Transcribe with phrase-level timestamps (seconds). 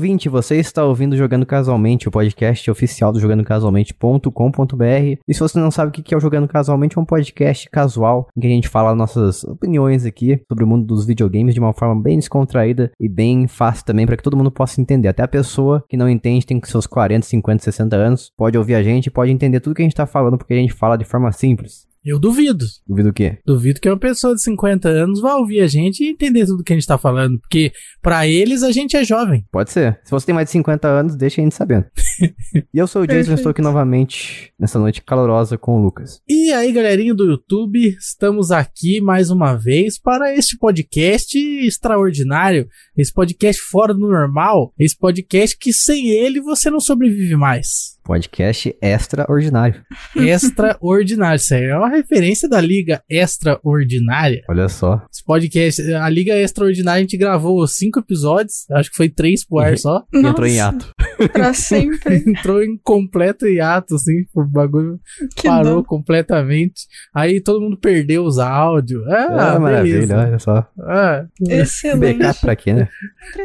[0.00, 5.18] ouvinte, você está ouvindo Jogando Casualmente, o podcast oficial do jogandocasualmente.com.br.
[5.28, 8.26] E se você não sabe o que é o Jogando Casualmente, é um podcast casual
[8.34, 11.74] em que a gente fala nossas opiniões aqui sobre o mundo dos videogames de uma
[11.74, 15.08] forma bem descontraída e bem fácil também para que todo mundo possa entender.
[15.08, 18.82] Até a pessoa que não entende, tem seus 40, 50, 60 anos, pode ouvir a
[18.82, 21.30] gente, pode entender tudo que a gente está falando porque a gente fala de forma
[21.30, 21.89] simples.
[22.02, 22.64] Eu duvido.
[22.86, 23.38] Duvido o quê?
[23.44, 26.72] Duvido que uma pessoa de 50 anos vá ouvir a gente e entender tudo que
[26.72, 27.38] a gente tá falando.
[27.38, 29.44] Porque para eles a gente é jovem.
[29.52, 30.00] Pode ser.
[30.02, 31.84] Se você tem mais de 50 anos, deixa a gente sabendo.
[32.72, 36.22] e eu sou o Jason, estou aqui novamente nessa noite calorosa com o Lucas.
[36.26, 43.12] E aí, galerinha do YouTube, estamos aqui mais uma vez para este podcast extraordinário, esse
[43.12, 47.99] podcast fora do normal, esse podcast que sem ele você não sobrevive mais.
[48.02, 49.82] Podcast extraordinário.
[50.16, 51.36] Extraordinário.
[51.36, 54.42] Isso aí é uma referência da Liga Extraordinária.
[54.48, 55.02] Olha só.
[55.12, 58.68] Esse podcast, a Liga Extraordinária, a gente gravou cinco episódios.
[58.70, 60.02] Acho que foi três pro ar só.
[60.12, 60.92] E entrou em ato.
[61.32, 62.16] Pra sempre.
[62.26, 64.24] Entrou em completo hiato, assim.
[64.34, 64.98] O bagulho
[65.36, 65.84] Que parou dó.
[65.88, 66.86] completamente.
[67.14, 69.06] Aí todo mundo perdeu os áudios.
[69.06, 70.16] Ah, Ah, maravilha, beleza.
[70.18, 70.66] olha só.
[70.80, 72.18] Ah, Excelente.
[72.18, 72.88] Backup pra quê, né?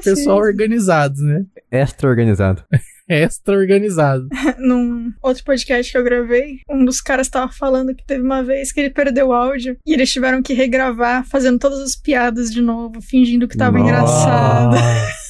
[0.03, 1.43] Pessoal organizado, né?
[1.69, 2.63] Extra organizado.
[3.08, 4.28] Extra organizado.
[4.59, 8.72] Num outro podcast que eu gravei, um dos caras tava falando que teve uma vez
[8.72, 12.61] que ele perdeu o áudio e eles tiveram que regravar, fazendo todas as piadas de
[12.61, 13.89] novo, fingindo que tava Nossa.
[13.89, 14.76] engraçado.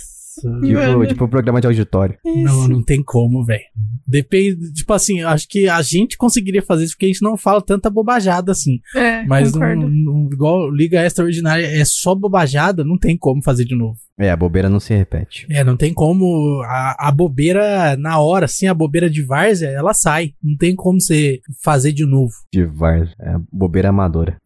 [0.61, 2.17] Tipo, tipo programa de auditório.
[2.23, 3.63] Não, não tem como, velho.
[4.05, 7.61] Depende, tipo assim, acho que a gente conseguiria fazer isso porque a gente não fala
[7.61, 8.79] tanta bobajada assim.
[8.95, 9.89] É, Mas concordo.
[9.89, 13.97] não- igual Liga Extraordinária é só bobajada, não tem como fazer de novo.
[14.17, 15.45] É, a bobeira não se repete.
[15.49, 16.61] É, não tem como.
[16.65, 20.31] A, a bobeira na hora, assim, a bobeira de várzea, ela sai.
[20.41, 22.33] Não tem como você fazer de novo.
[22.53, 23.13] De VAR.
[23.19, 24.37] É bobeira amadora.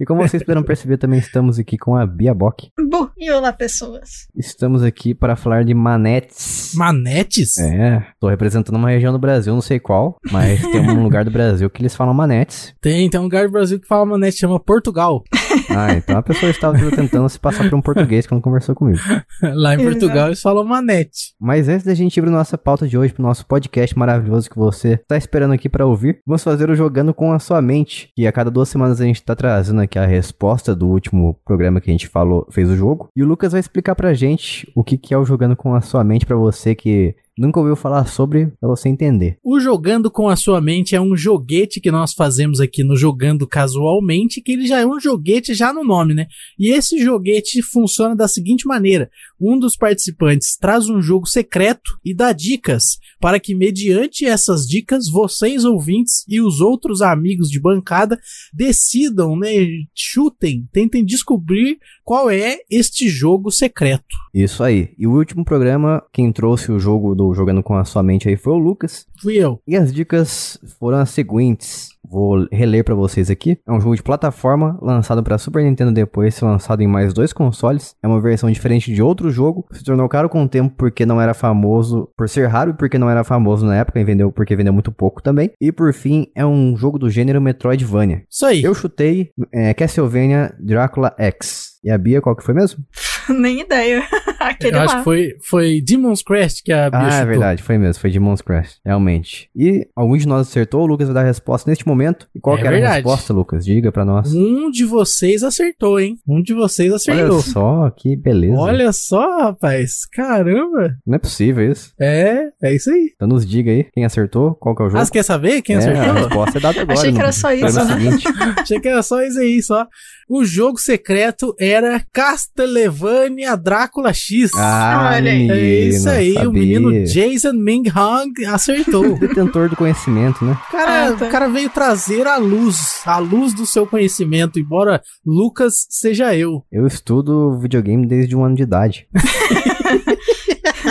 [0.00, 2.70] E como vocês puderam perceber, também estamos aqui com a Bia Bock.
[2.90, 4.26] Bom, e olá, pessoas.
[4.36, 6.72] Estamos aqui para falar de manetes.
[6.74, 7.56] Manetes?
[7.58, 11.30] É, tô representando uma região do Brasil, não sei qual, mas tem um lugar do
[11.30, 12.74] Brasil que eles falam manetes.
[12.80, 15.22] Tem, tem um lugar do Brasil que fala manete, chama Portugal.
[15.68, 18.98] Ah, então a pessoa estava tentando se passar por um português quando conversou comigo.
[19.42, 19.82] Lá em.
[19.82, 21.34] Portugal eles falam manete.
[21.40, 24.56] Mas antes da gente ir para nossa pauta de hoje, pro nosso podcast maravilhoso que
[24.56, 28.26] você tá esperando aqui para ouvir, vamos fazer o Jogando com a Sua Mente, que
[28.26, 31.90] a cada duas semanas a gente tá trazendo aqui a resposta do último programa que
[31.90, 33.08] a gente falou, fez o jogo.
[33.16, 35.80] E o Lucas vai explicar pra gente o que, que é o Jogando com a
[35.80, 39.38] Sua Mente para você que nunca ouviu falar sobre, pra você entender.
[39.42, 43.46] O Jogando com a Sua Mente é um joguete que nós fazemos aqui no Jogando
[43.46, 46.26] Casualmente, que ele já é um joguete já no nome, né?
[46.58, 49.10] E esse joguete funciona da seguinte maneira:
[49.40, 55.08] um dos participantes traz um jogo secreto e dá dicas, para que, mediante essas dicas,
[55.08, 58.18] vocês ouvintes e os outros amigos de bancada
[58.52, 59.52] decidam, né?
[59.94, 64.04] Chutem, tentem descobrir qual é este jogo secreto.
[64.34, 64.90] Isso aí.
[64.98, 68.36] E o último programa, quem trouxe o jogo do Jogando com a Sua Mente aí
[68.36, 69.06] foi o Lucas.
[69.20, 69.60] Fui eu.
[69.66, 71.90] E as dicas foram as seguintes.
[72.08, 73.58] Vou reler pra vocês aqui.
[73.66, 77.32] É um jogo de plataforma lançado pra Super Nintendo depois ser lançado em mais dois
[77.32, 77.94] consoles.
[78.02, 79.66] É uma versão diferente de outro jogo.
[79.72, 82.98] Se tornou caro com o tempo porque não era famoso, por ser raro e porque
[82.98, 85.52] não era famoso na época e vendeu porque vendeu muito pouco também.
[85.60, 88.24] E por fim, é um jogo do gênero Metroidvania.
[88.28, 88.62] Isso aí.
[88.62, 91.72] Eu chutei é, Castlevania Drácula X.
[91.84, 92.84] E a Bia, qual que foi mesmo?
[93.28, 94.02] Nem ideia.
[94.50, 94.84] Aquele eu lá.
[94.84, 97.26] acho que foi, foi Demon's Crest que a Bia Ah, é chutou.
[97.26, 99.48] verdade, foi mesmo, foi Demon's Crash, realmente.
[99.56, 102.28] E algum de nós acertou, o Lucas vai dar a resposta neste momento.
[102.34, 102.96] E qual É que era a verdade.
[102.96, 103.64] resposta, Lucas?
[103.64, 104.32] Diga pra nós.
[104.34, 106.16] Um de vocês acertou, hein?
[106.28, 107.40] Um de vocês Olha acertou.
[107.40, 108.56] só, que beleza.
[108.58, 110.06] Olha só, rapaz.
[110.12, 110.96] Caramba.
[111.06, 111.92] Não é possível isso.
[112.00, 113.12] É, é isso aí.
[113.14, 115.00] Então nos diga aí quem acertou, qual que é o jogo.
[115.00, 116.14] Ah, você quer saber quem é, a acertou?
[116.14, 116.98] resposta é dada agora.
[116.98, 117.94] Achei que era só isso, né?
[117.94, 118.24] seguinte.
[118.60, 119.86] Achei que era só isso aí, só.
[120.28, 124.31] O jogo secreto era Castlevania Drácula X.
[124.56, 125.50] Ah, Olha aí.
[125.50, 126.48] é isso aí, sabia.
[126.48, 129.16] o menino Jason Ming Hong acertou.
[129.20, 130.56] Detentor do conhecimento, né?
[130.70, 131.26] Cara, Ah, tá.
[131.26, 136.64] o cara veio trazer a luz, a luz do seu conhecimento, embora Lucas seja eu.
[136.70, 139.06] Eu estudo videogame desde um ano de idade.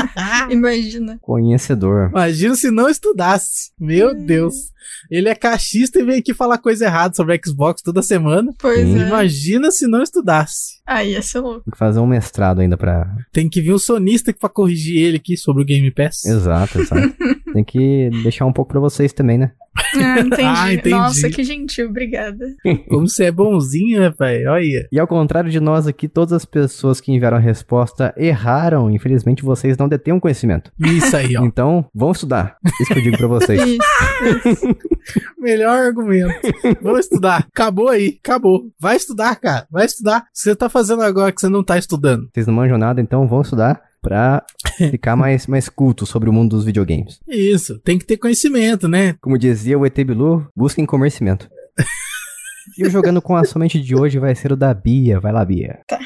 [0.50, 1.18] Imagina.
[1.21, 2.09] Conhecedor.
[2.09, 3.71] Imagina se não estudasse.
[3.80, 4.71] Meu Deus.
[5.09, 8.53] Ele é cachista e vem aqui falar coisa errada sobre Xbox toda semana.
[8.57, 9.01] Pois Sim.
[9.01, 9.07] é.
[9.07, 10.80] Imagina se não estudasse.
[10.86, 11.63] Aí ia ser louco.
[11.65, 13.07] Tem que fazer um mestrado ainda pra.
[13.31, 16.25] Tem que vir um sonista pra corrigir ele aqui sobre o Game Pass.
[16.25, 17.15] Exato, exato.
[17.53, 19.51] Tem que deixar um pouco pra vocês também, né?
[19.95, 20.42] Ah, entendi.
[20.44, 20.95] Ah, entendi.
[20.95, 22.45] Nossa, que gentil, obrigada.
[22.89, 24.45] Como você é bonzinho, rapaz.
[24.45, 24.88] Olha.
[24.92, 28.92] E ao contrário de nós aqui, todas as pessoas que enviaram a resposta erraram.
[28.92, 30.71] Infelizmente, vocês não detêm um conhecimento.
[30.80, 31.45] Isso aí, ó.
[31.45, 32.57] Então, vão estudar.
[32.81, 33.62] Isso que eu digo pra vocês.
[33.62, 34.68] Isso.
[35.39, 36.33] Melhor argumento.
[36.81, 37.48] Vamos estudar.
[37.51, 38.19] Acabou aí.
[38.24, 38.63] Acabou.
[38.80, 39.65] Vai estudar, cara.
[39.71, 40.19] Vai estudar.
[40.19, 42.30] O que você tá fazendo agora que você não tá estudando?
[42.33, 43.81] Vocês não manjam nada, então vão estudar.
[44.01, 44.44] Pra
[44.77, 47.19] ficar mais, mais culto sobre o mundo dos videogames.
[47.27, 49.15] Isso, tem que ter conhecimento, né?
[49.21, 51.50] Como dizia o ET Bilu, busquem conhecimento.
[52.77, 55.19] e o jogando com a somente de hoje vai ser o da Bia.
[55.19, 55.80] Vai lá, Bia.
[55.88, 56.00] Tá.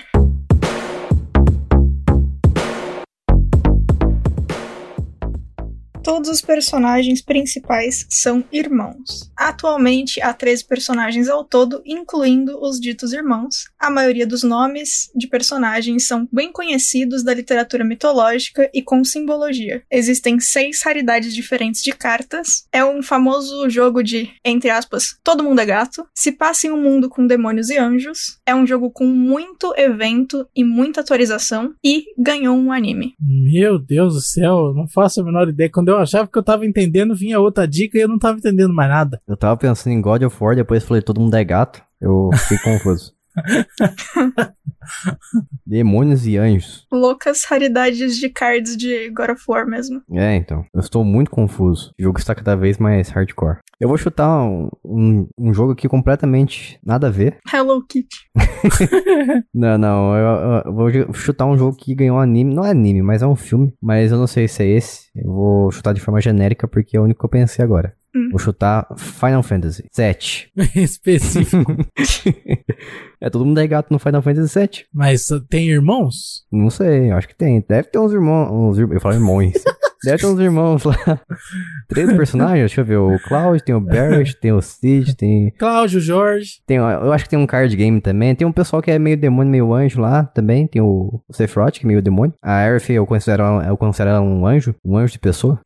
[6.05, 9.31] Todos os personagens principais são irmãos.
[9.35, 13.65] Atualmente há 13 personagens ao todo, incluindo os ditos irmãos.
[13.79, 19.81] A maioria dos nomes de personagens são bem conhecidos da literatura mitológica e com simbologia.
[19.89, 22.67] Existem seis raridades diferentes de cartas.
[22.71, 26.05] É um famoso jogo de, entre aspas, todo mundo é gato.
[26.13, 28.39] Se passa em um mundo com demônios e anjos.
[28.45, 31.73] É um jogo com muito evento e muita atualização.
[31.83, 33.15] E ganhou um anime.
[33.19, 35.67] Meu Deus do céu, não faço a menor ideia.
[35.67, 38.73] Quando eu achava que eu tava entendendo, vinha outra dica e eu não tava entendendo
[38.73, 39.21] mais nada.
[39.27, 41.81] Eu tava pensando em God of War, depois falei todo mundo é gato.
[42.01, 43.13] Eu fiquei confuso.
[45.65, 46.85] Demônios e anjos.
[46.91, 50.01] Loucas raridades de cards de God of War mesmo.
[50.11, 50.65] É, então.
[50.73, 51.91] Eu estou muito confuso.
[51.99, 53.57] O jogo está cada vez mais hardcore.
[53.79, 57.37] Eu vou chutar um, um, um jogo aqui completamente nada a ver.
[57.51, 58.15] Hello Kitty.
[59.53, 60.15] Não, não.
[60.15, 62.53] Eu, eu- vou chutar um jogo que ganhou anime.
[62.53, 63.73] Não é anime, mas é um filme.
[63.81, 65.09] Mas eu não sei se é esse.
[65.15, 67.93] Eu vou chutar de forma genérica porque é o único que eu pensei agora.
[68.15, 68.29] Hum.
[68.29, 70.49] Vou chutar Final Fantasy 7.
[70.75, 71.75] Específico.
[73.19, 74.74] é, todo mundo é gato no Final Fantasy 7.
[74.93, 76.43] Mas uh, tem irmãos?
[76.51, 77.63] Não sei, acho que tem.
[77.67, 78.49] Deve ter uns irmãos.
[78.51, 79.53] Uns, ir- eu falo irmãos.
[80.03, 80.95] Deve ter uns irmãos lá.
[81.87, 82.97] Três personagens, deixa eu ver.
[82.97, 85.49] O Cloud, tem o Barrett, tem o Cid, tem.
[85.57, 86.61] Cláudio, Jorge.
[86.67, 88.35] tem eu acho que tem um card game também.
[88.35, 90.67] Tem um pessoal que é meio demônio, meio anjo lá também.
[90.67, 92.35] Tem o, o que é meio demônio.
[92.39, 94.75] A Aerith eu considero, eu considero ela um anjo.
[94.85, 95.59] Um anjo de pessoa.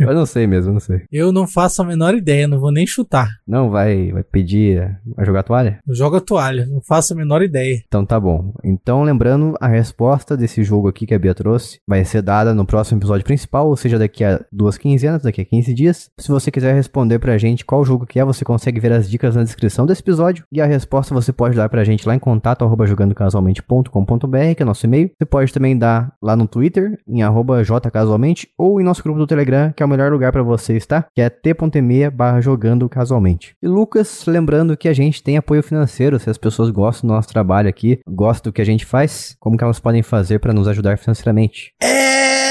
[0.00, 1.02] Eu não sei mesmo, não sei.
[1.10, 3.28] Eu não faço a menor ideia, não vou nem chutar.
[3.46, 5.78] Não vai, vai pedir a jogar toalha?
[5.86, 7.82] Eu jogo a toalha, não faço a menor ideia.
[7.86, 8.54] Então tá bom.
[8.64, 12.66] Então lembrando, a resposta desse jogo aqui que a Bia trouxe vai ser dada no
[12.66, 16.10] próximo episódio principal, ou seja, daqui a duas quinzenas, daqui a 15 dias.
[16.18, 19.36] Se você quiser responder pra gente qual jogo que é, você consegue ver as dicas
[19.36, 20.44] na descrição desse episódio.
[20.52, 24.66] E a resposta você pode dar pra gente lá em contato, arroba jogandocasualmente.com.br, que é
[24.66, 25.10] nosso e-mail.
[25.18, 29.26] Você pode também dar lá no Twitter, em arroba jcasualmente, ou em nosso grupo do
[29.26, 33.54] Telegram, que é o melhor lugar pra você estar, que é t.me barra jogando casualmente.
[33.62, 37.28] E Lucas, lembrando que a gente tem apoio financeiro, se as pessoas gostam do nosso
[37.28, 40.68] trabalho aqui, gostam do que a gente faz, como que elas podem fazer pra nos
[40.68, 41.72] ajudar financeiramente?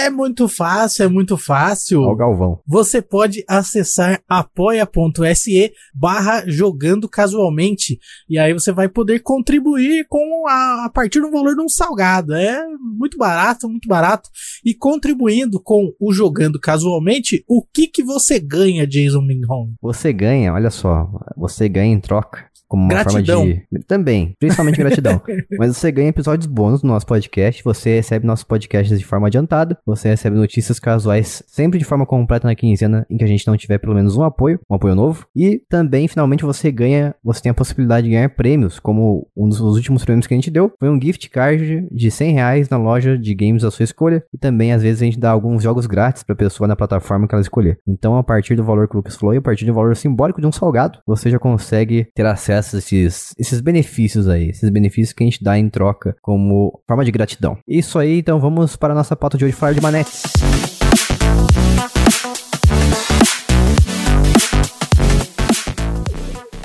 [0.06, 2.04] É muito fácil, é muito fácil.
[2.04, 2.60] Ao Galvão.
[2.68, 7.98] Você pode acessar apoia.se barra jogando casualmente.
[8.30, 12.36] E aí você vai poder contribuir com a, a partir do valor de um salgado.
[12.36, 14.30] É muito barato, muito barato.
[14.64, 19.74] E contribuindo com o jogando casualmente, o que que você ganha, Jason Minghong?
[19.82, 22.50] Você ganha, olha só, você ganha em troca.
[22.76, 23.38] Como uma Gratidão.
[23.38, 23.86] forma de.
[23.88, 25.22] Também, principalmente gratidão.
[25.58, 27.64] Mas você ganha episódios bônus no nosso podcast.
[27.64, 29.78] Você recebe nossos podcasts de forma adiantada.
[29.86, 33.56] Você recebe notícias casuais sempre de forma completa na quinzena, em que a gente não
[33.56, 35.26] tiver pelo menos um apoio, um apoio novo.
[35.34, 37.16] E também, finalmente, você ganha.
[37.24, 40.52] Você tem a possibilidade de ganhar prêmios, como um dos últimos prêmios que a gente
[40.52, 40.74] deu.
[40.78, 44.22] Foi um gift card de 100 reais na loja de games da sua escolha.
[44.34, 47.34] E também, às vezes, a gente dá alguns jogos grátis pra pessoa na plataforma que
[47.34, 47.80] ela escolher.
[47.88, 50.42] Então, a partir do valor que o Lucas falou e a partir do valor simbólico
[50.42, 55.14] de um salgado, você já consegue ter acesso a esses, esses benefícios aí, esses benefícios
[55.14, 57.58] que a gente dá em troca como forma de gratidão.
[57.68, 60.24] Isso aí, então vamos para a nossa pauta de hoje, falar de manetes.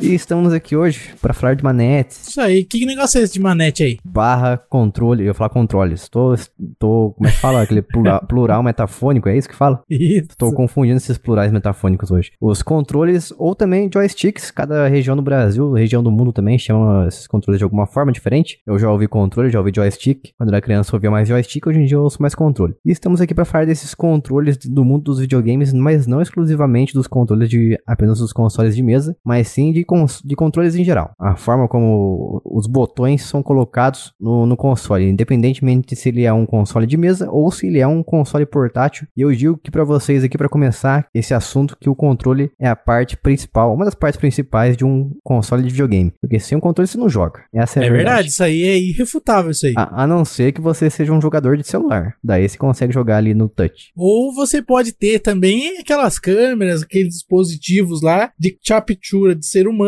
[0.00, 3.40] E estamos aqui hoje para falar de manetes, Isso aí, que negócio é esse de
[3.40, 3.99] manete aí?
[4.02, 6.09] barra controle, eu ia falar controles.
[6.09, 6.35] Tô,
[6.78, 7.61] tô como é que fala?
[7.62, 9.83] Aquele plural, plural metafônico, é isso que fala?
[9.90, 10.28] Isso.
[10.38, 12.33] Tô confundindo esses plurais metafônicos hoje.
[12.40, 17.26] Os controles, ou também joysticks, cada região do Brasil, região do mundo também, chama esses
[17.26, 18.59] controles de alguma forma diferente.
[18.66, 20.30] Eu já ouvi controle, já ouvi joystick.
[20.38, 22.75] Quando era criança eu ouvia mais joystick, hoje em dia eu ouço mais controle.
[22.85, 27.07] E estamos aqui para falar desses controles do mundo dos videogames, mas não exclusivamente dos
[27.07, 29.85] controles de apenas dos consoles de mesa, mas sim de,
[30.25, 31.12] de controles em geral.
[31.18, 36.47] A forma como os botões são colocados no, no console, independentemente se ele é um
[36.47, 39.06] console de mesa ou se ele é um console portátil.
[39.16, 42.68] E eu digo que para vocês aqui para começar esse assunto que o controle é
[42.68, 46.61] a parte principal, uma das partes principais de um console de videogame, porque sem um
[46.61, 47.42] controle você não joga.
[47.52, 49.75] Essa é, É a verdade, isso aí é irrefutável isso aí.
[49.76, 52.14] A, a não ser que você seja um jogador de celular.
[52.23, 53.92] Daí você consegue jogar ali no touch.
[53.97, 59.80] Ou você pode ter também aquelas câmeras, aqueles dispositivos lá de captura de ser humano,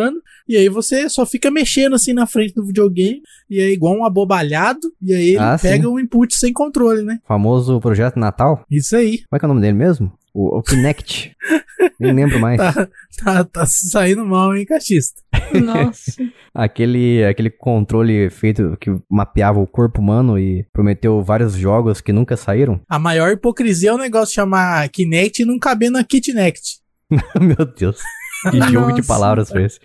[0.49, 4.05] e aí você só fica mexendo assim na frente do videogame, e é igual um
[4.05, 5.89] abobalhado, e aí ele Ah, pega sim.
[5.89, 7.19] um input sem controle, né?
[7.27, 8.65] Famoso projeto Natal.
[8.71, 9.19] Isso aí.
[9.19, 10.13] Como é que é o nome dele mesmo?
[10.35, 11.37] O, o Kinect.
[12.01, 12.57] Nem lembro mais.
[12.59, 12.89] Tá,
[13.23, 15.21] tá, tá saindo mal, hein, cachista?
[15.53, 16.13] Nossa.
[16.55, 22.37] Aquele, aquele controle feito que mapeava o corpo humano e prometeu vários jogos que nunca
[22.37, 22.79] saíram.
[22.89, 26.79] A maior hipocrisia é o negócio chamar Kinect e não caber na Kitnect.
[27.41, 27.99] Meu Deus.
[28.51, 29.79] Que jogo de palavras foi esse?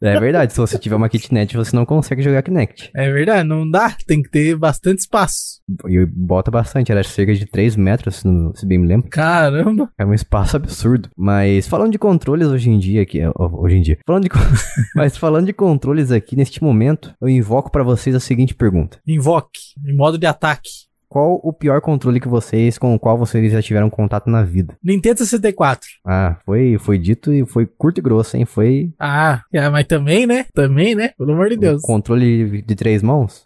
[0.00, 2.88] É verdade, se você tiver uma kitnet, você não consegue jogar Kinect.
[2.94, 3.96] É verdade, não dá.
[4.06, 5.60] Tem que ter bastante espaço.
[5.88, 9.08] E bota bastante, era cerca de 3 metros, se, não- se bem me lembro.
[9.10, 9.90] Caramba.
[9.98, 11.08] É um espaço absurdo.
[11.16, 13.98] Mas falando de controles hoje em dia aqui, hoje em dia.
[14.06, 14.30] Falando de
[14.94, 19.58] mas falando de controles aqui neste momento, eu invoco pra vocês a seguinte pergunta: Invoque,
[19.84, 20.86] em modo de ataque.
[21.08, 24.76] Qual o pior controle que vocês com o qual vocês já tiveram contato na vida?
[24.84, 25.86] Nintendo 64.
[26.06, 28.44] Ah, foi foi dito e foi curto e grosso, hein?
[28.44, 30.44] Foi Ah, é, mas também, né?
[30.54, 31.10] Também, né?
[31.16, 31.80] Pelo amor de Deus.
[31.82, 33.42] controle de três mãos.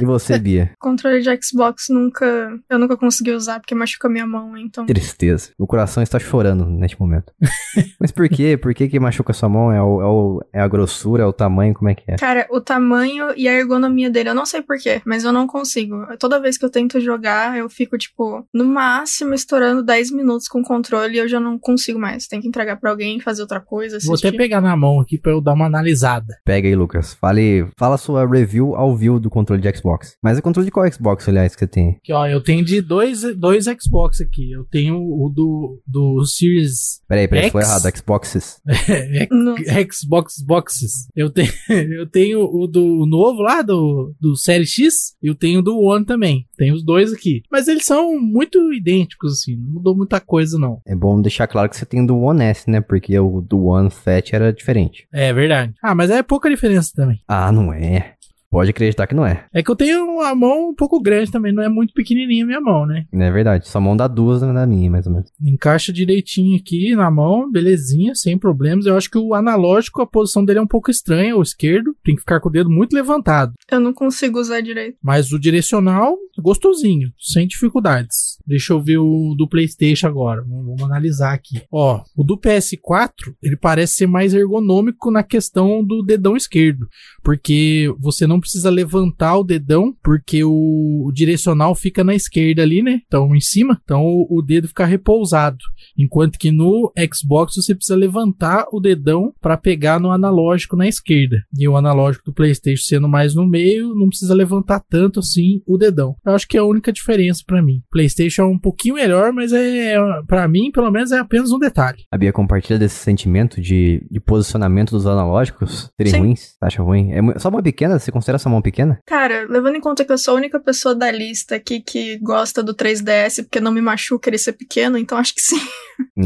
[0.00, 0.72] E você, Bia?
[0.80, 2.26] Controle de Xbox nunca.
[2.68, 4.86] Eu nunca consegui usar porque machuca minha mão, então.
[4.86, 5.50] Tristeza.
[5.58, 7.32] O coração está chorando neste momento.
[8.00, 8.56] Mas por quê?
[8.56, 9.72] Por que que machuca sua mão?
[9.72, 12.16] É, o, é, o- é a grossura, é o tamanho, como é que é?
[12.16, 15.94] Cara, o tamanho e a ergonomia dele, eu não sei porquê, mas eu não consigo.
[16.18, 20.60] Toda vez que eu tento jogar, eu fico, tipo, no máximo estourando 10 minutos com
[20.60, 22.26] o controle e eu já não consigo mais.
[22.26, 24.36] Tem que entregar pra alguém, fazer outra coisa, Vou até assistir.
[24.38, 26.34] pegar na mão aqui pra eu dar uma analisada.
[26.44, 27.14] Pega aí, Lucas.
[27.14, 29.81] Fale, fala sua review ao vivo do controle de Xbox.
[30.22, 31.90] Mas é controle de qual Xbox, aliás, que você tem?
[32.02, 34.50] Aqui, ó, eu tenho de dois, dois Xbox aqui.
[34.52, 37.52] Eu tenho o do, do Series Peraí, peraí, X?
[37.52, 37.96] foi errado.
[37.96, 38.60] Xboxes.
[39.30, 39.56] No-
[39.92, 41.08] Xbox Boxes.
[41.14, 41.50] Eu tenho,
[41.98, 45.78] eu tenho o do novo lá, do, do Série X, e eu tenho o do
[45.78, 46.46] One também.
[46.56, 47.42] Tenho os dois aqui.
[47.50, 49.56] Mas eles são muito idênticos, assim.
[49.56, 50.80] Não mudou muita coisa, não.
[50.86, 52.80] É bom deixar claro que você tem do One S, né?
[52.80, 55.06] Porque o do One Fat era diferente.
[55.12, 55.74] É verdade.
[55.82, 57.20] Ah, mas é pouca diferença também.
[57.26, 58.14] Ah, não é.
[58.52, 59.46] Pode acreditar que não é.
[59.50, 62.46] É que eu tenho uma mão um pouco grande também, não é muito pequenininha a
[62.46, 63.06] minha mão, né?
[63.10, 63.66] Não é verdade.
[63.66, 65.32] Sua mão dá duas na minha, mais ou menos.
[65.42, 68.84] Encaixa direitinho aqui na mão, belezinha, sem problemas.
[68.84, 71.96] Eu acho que o analógico, a posição dele é um pouco estranha, o esquerdo.
[72.04, 73.54] Tem que ficar com o dedo muito levantado.
[73.70, 74.98] Eu não consigo usar direito.
[75.02, 78.36] Mas o direcional, gostosinho, sem dificuldades.
[78.46, 80.42] Deixa eu ver o do PlayStation agora.
[80.42, 81.62] Vamos, vamos analisar aqui.
[81.72, 86.86] Ó, o do PS4, ele parece ser mais ergonômico na questão do dedão esquerdo.
[87.22, 92.82] Porque você não precisa levantar o dedão, porque o, o direcional fica na esquerda ali,
[92.82, 93.00] né?
[93.06, 93.80] Então, em cima.
[93.82, 95.58] Então, o, o dedo fica repousado.
[95.96, 101.42] Enquanto que no Xbox você precisa levantar o dedão para pegar no analógico na esquerda.
[101.58, 105.78] E o analógico do PlayStation sendo mais no meio, não precisa levantar tanto assim o
[105.78, 106.16] dedão.
[106.24, 107.82] Eu acho que é a única diferença para mim.
[107.90, 109.96] PlayStation é um pouquinho melhor, mas é
[110.26, 112.04] para mim, pelo menos é apenas um detalhe.
[112.10, 116.18] A Bia compartilha desse sentimento de, de posicionamento dos analógicos serem Sim.
[116.20, 116.56] ruins?
[116.60, 117.12] Acha ruim?
[117.12, 117.98] É só mão pequena?
[117.98, 118.98] Você considera essa mão pequena?
[119.06, 122.62] Cara, levando em conta que eu sou a única pessoa da lista aqui que gosta
[122.62, 125.60] do 3DS porque não me machuca ele ser pequeno, então acho que sim.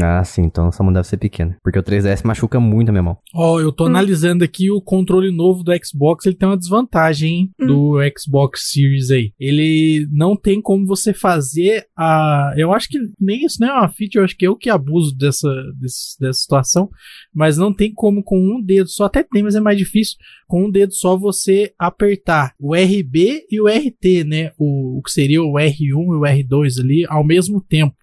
[0.01, 1.57] Ah, sim, então essa mão deve ser pequena.
[1.63, 3.17] Porque o 3DS machuca muito a minha mão.
[3.33, 3.87] Ó, eu tô Hum.
[3.87, 7.67] analisando aqui o controle novo do Xbox, ele tem uma desvantagem hein, Hum.
[7.67, 9.33] do Xbox Series aí.
[9.39, 12.53] Ele não tem como você fazer a.
[12.57, 15.15] Eu acho que nem isso não é uma feature, eu acho que eu que abuso
[15.15, 15.49] dessa,
[15.79, 16.89] desse- dessa situação,
[17.33, 20.15] mas não tem como com um dedo só, até tem, mas é mais difícil.
[20.47, 24.51] Com um dedo só você apertar o RB e o RT, né?
[24.57, 27.95] O, o que seria o R1 e o R2 ali ao mesmo tempo.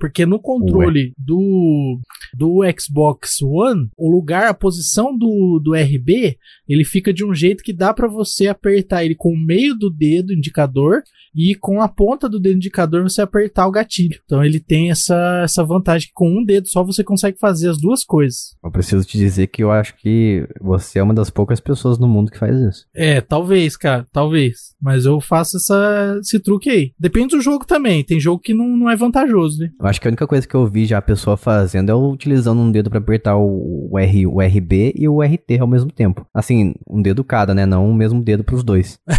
[0.00, 2.00] Porque no controle do,
[2.34, 7.62] do Xbox One, o lugar, a posição do, do RB, ele fica de um jeito
[7.62, 11.02] que dá pra você apertar ele com o meio do dedo indicador
[11.34, 14.20] e com a ponta do dedo indicador você apertar o gatilho.
[14.24, 17.78] Então ele tem essa, essa vantagem que com um dedo só você consegue fazer as
[17.78, 18.56] duas coisas.
[18.62, 22.08] Eu preciso te dizer que eu acho que você é uma das poucas pessoas no
[22.08, 22.86] mundo que faz isso.
[22.94, 24.74] É, talvez, cara, talvez.
[24.80, 26.92] Mas eu faço essa, esse truque aí.
[26.98, 28.02] Depende do jogo também.
[28.02, 29.70] Tem jogo que não, não é vantajoso, né?
[29.78, 32.60] Eu acho que a única coisa que eu vi já a pessoa fazendo é utilizando
[32.60, 36.26] um dedo pra apertar o, o, R, o RB e o RT ao mesmo tempo.
[36.32, 37.66] Assim, um dedo cada, né?
[37.66, 38.98] Não o mesmo dedo pros dois.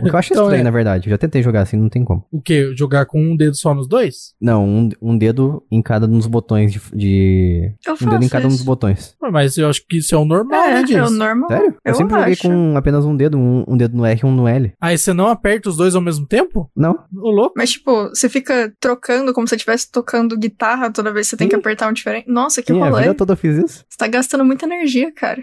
[0.00, 0.64] O que eu acho Então, estranho, é.
[0.64, 1.06] na verdade.
[1.08, 2.24] Eu já tentei jogar assim, não tem como.
[2.30, 2.74] O que?
[2.76, 4.34] Jogar com um dedo só nos dois?
[4.40, 6.80] Não, um, um dedo em cada um dos botões de.
[6.94, 8.64] de- Eu um faço dedo em cada um dos isso.
[8.64, 9.16] botões.
[9.30, 11.48] Mas eu acho que isso é o normal, É, né, é o normal.
[11.48, 11.66] Sério?
[11.68, 12.42] Eu, Eu sempre joguei acho.
[12.42, 14.72] com apenas um dedo, um, um dedo no R e um no L.
[14.80, 16.70] Aí você não aperta os dois ao mesmo tempo?
[16.76, 16.98] Não.
[17.16, 17.54] Ô, louco.
[17.56, 21.36] Mas, tipo, você fica trocando como se você estivesse tocando guitarra toda vez que você
[21.36, 21.50] tem Sim.
[21.50, 22.28] que apertar um diferente.
[22.28, 23.02] Nossa, que Sim, a rolê.
[23.02, 23.84] vida toda eu fiz isso.
[23.88, 25.40] Você tá gastando muita energia, cara.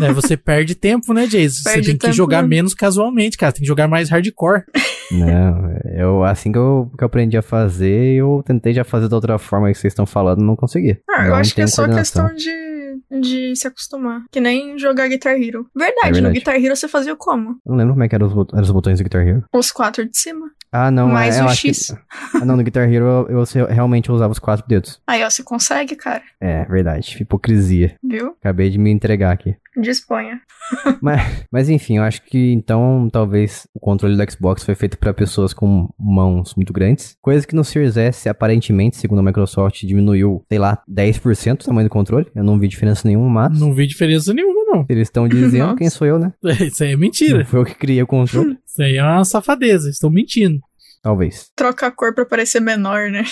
[0.00, 1.62] É, você perde tempo, né, Jason?
[1.70, 2.50] Você tem que jogar mesmo.
[2.50, 3.52] menos casualmente, cara.
[3.52, 4.62] Tem que jogar mais hardcore.
[5.10, 9.16] Não, eu, assim que eu, que eu aprendi a fazer, eu tentei já fazer da
[9.16, 10.98] outra forma que vocês estão falando, não consegui.
[11.08, 12.76] Ah, eu Não acho que é só questão de
[13.20, 14.22] de se acostumar.
[14.32, 15.66] Que nem jogar Guitar Hero.
[15.76, 16.26] Verdade, É verdade.
[16.26, 17.50] no Guitar Hero você fazia como?
[17.50, 19.44] Eu não lembro como é que eram os, bot- eram os botões do Guitar Hero.
[19.54, 20.50] Os quatro de cima.
[20.72, 21.08] Ah, não.
[21.08, 21.94] Mais é, o eu acho que- X.
[22.34, 25.00] Ah, não, no Guitar Hero eu, eu realmente usava os quatro dedos.
[25.06, 26.22] Aí, ó, você consegue, cara.
[26.40, 27.16] É, verdade.
[27.20, 27.96] Hipocrisia.
[28.02, 28.36] Viu?
[28.40, 29.56] Acabei de me entregar aqui.
[29.80, 30.40] Disponha.
[31.00, 35.14] Mas, mas enfim, eu acho que então talvez o controle do Xbox foi feito para
[35.14, 37.16] pessoas com mãos muito grandes.
[37.22, 41.88] Coisa que no Series S, aparentemente, segundo a Microsoft, diminuiu, sei lá, 10% o tamanho
[41.88, 42.26] do controle.
[42.34, 44.86] Eu não vi diferença nenhuma, mas Não vi diferença nenhuma, não.
[44.88, 45.76] eles estão dizendo Nossa.
[45.78, 46.32] quem sou eu, né?
[46.66, 47.38] Isso aí é mentira.
[47.38, 48.58] Não foi eu que criei o controle.
[48.66, 49.88] Isso aí é uma safadeza.
[49.88, 50.58] Estão mentindo.
[51.02, 51.48] Talvez.
[51.54, 53.22] Troca a cor pra parecer menor, né?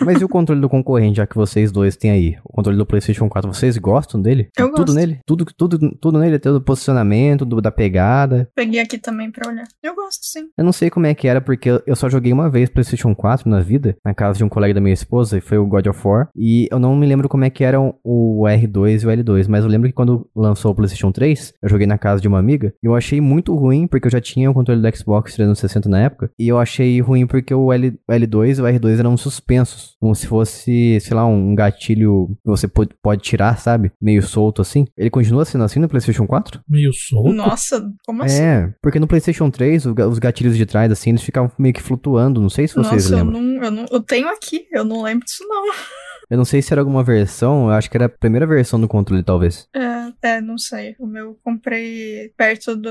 [0.00, 2.36] Mas e o controle do concorrente, já que vocês dois têm aí?
[2.44, 4.48] O controle do PlayStation 4, vocês gostam dele?
[4.58, 4.94] Eu tudo gosto.
[4.94, 5.18] nele?
[5.26, 8.48] Tudo, tudo, tudo nele, até do posicionamento, do, da pegada.
[8.54, 9.64] Peguei aqui também pra olhar.
[9.82, 10.48] Eu gosto, sim.
[10.56, 13.48] Eu não sei como é que era, porque eu- só joguei uma vez PlayStation 4
[13.48, 16.00] na vida, na casa de um colega da minha esposa, e foi o God of
[16.06, 16.28] War.
[16.36, 19.64] E eu não me lembro como é que eram o R2 e o L2, mas
[19.64, 22.72] eu lembro que quando lançou o PlayStation 3, eu joguei na casa de uma amiga,
[22.82, 26.00] e eu achei muito ruim, porque eu já tinha o controle do Xbox 360 na
[26.00, 29.81] época, e eu achei ruim porque o, L, o L2 e o R2 eram suspensos,
[30.00, 33.92] como se fosse, sei lá, um gatilho que você pode, pode tirar, sabe?
[34.00, 34.86] Meio solto assim.
[34.96, 36.60] Ele continua sendo assim no PlayStation 4?
[36.68, 37.32] Meio solto.
[37.32, 38.40] Nossa, como assim?
[38.42, 41.74] É, porque no PlayStation 3, o ga- os gatilhos de trás, assim, eles ficavam meio
[41.74, 42.40] que flutuando.
[42.40, 43.40] Não sei se vocês Nossa, eu lembram.
[43.42, 43.86] não, eu não.
[43.90, 45.64] Eu tenho aqui, eu não lembro disso, não.
[46.32, 48.88] Eu não sei se era alguma versão, eu acho que era a primeira versão do
[48.88, 49.68] controle, talvez.
[49.74, 50.96] É, é, não sei.
[50.98, 52.90] O meu eu comprei perto do.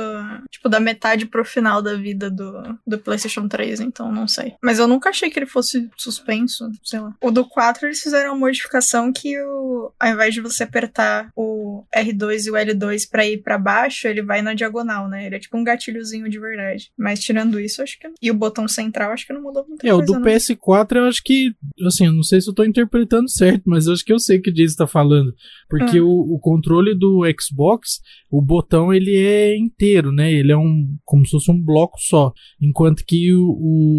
[0.52, 4.54] Tipo, da metade pro final da vida do, do PlayStation 3, então não sei.
[4.62, 7.16] Mas eu nunca achei que ele fosse suspenso, sei lá.
[7.20, 11.84] O do 4 eles fizeram uma modificação que o, ao invés de você apertar o
[11.96, 15.26] R2 e o L2 pra ir pra baixo, ele vai na diagonal, né?
[15.26, 16.92] Ele é tipo um gatilhozinho de verdade.
[16.96, 18.08] Mas tirando isso, acho que.
[18.22, 20.22] E o botão central, acho que não mudou muita É, o do não.
[20.22, 21.56] PS4 eu acho que,
[21.88, 24.38] assim, eu não sei se eu tô interpretando certo, mas eu acho que eu sei
[24.38, 25.34] o que o Jason tá falando.
[25.70, 26.04] Porque Ah.
[26.04, 30.32] o, o controle do Xbox, o botão ele é inteiro, né?
[30.32, 32.32] Ele é um, como se fosse um bloco só.
[32.62, 33.48] Enquanto que o,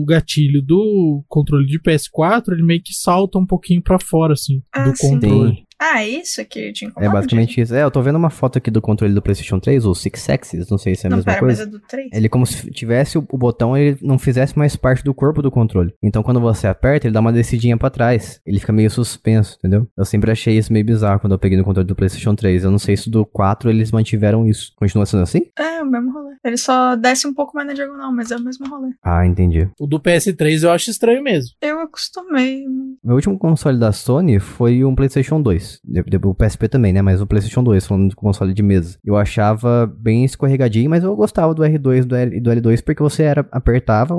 [0.03, 4.63] o gatilho do controle de PS4, ele meio que salta um pouquinho pra fora, assim,
[4.73, 5.09] Ah, do sim.
[5.11, 5.53] controle.
[5.55, 5.67] Tem.
[5.85, 7.05] Ah, é isso que te incomoda?
[7.07, 7.75] É basicamente isso.
[7.75, 10.71] É, eu tô vendo uma foto aqui do controle do PlayStation 3, o Six Axis,
[10.71, 11.65] não sei se é a Não, mesma pera, coisa.
[11.67, 12.09] mas é do 3?
[12.13, 15.43] Ele é como se tivesse o, o botão, ele não fizesse mais parte do corpo
[15.43, 15.93] do controle.
[16.03, 18.41] Então quando você aperta, ele dá uma descidinha pra trás.
[18.47, 19.89] Ele fica meio suspenso, entendeu?
[19.97, 22.63] Eu sempre achei isso meio bizarro quando eu peguei no controle do PlayStation 3.
[22.65, 24.73] Eu não sei se do 4 eles mantiveram isso.
[24.77, 25.43] Continua sendo assim?
[25.59, 26.33] É, o mesmo rolê.
[26.45, 28.91] Ele só desce um pouco mais na diagonal, mas é o mesmo rolê.
[29.03, 29.69] Ah, entendi.
[29.81, 31.55] O do PS3 eu acho estranho mesmo.
[31.61, 32.65] Eu acostumei.
[33.03, 35.72] Meu último console da Sony foi um PlayStation 2.
[35.85, 37.03] De- de- O PSP também, né?
[37.03, 38.97] Mas o PlayStation 2, falando do console de mesa.
[39.05, 43.03] Eu achava bem escorregadinho, mas eu gostava do R2 do L- e do L2 porque
[43.03, 44.15] você era apertava,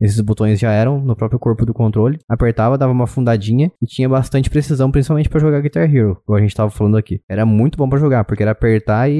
[0.00, 2.18] esses botões já eram no próprio corpo do controle.
[2.28, 6.40] Apertava, dava uma fundadinha e tinha bastante precisão, principalmente pra jogar Guitar Hero, como a
[6.40, 7.20] gente tava falando aqui.
[7.28, 9.14] Era muito bom pra jogar, porque era apertar e,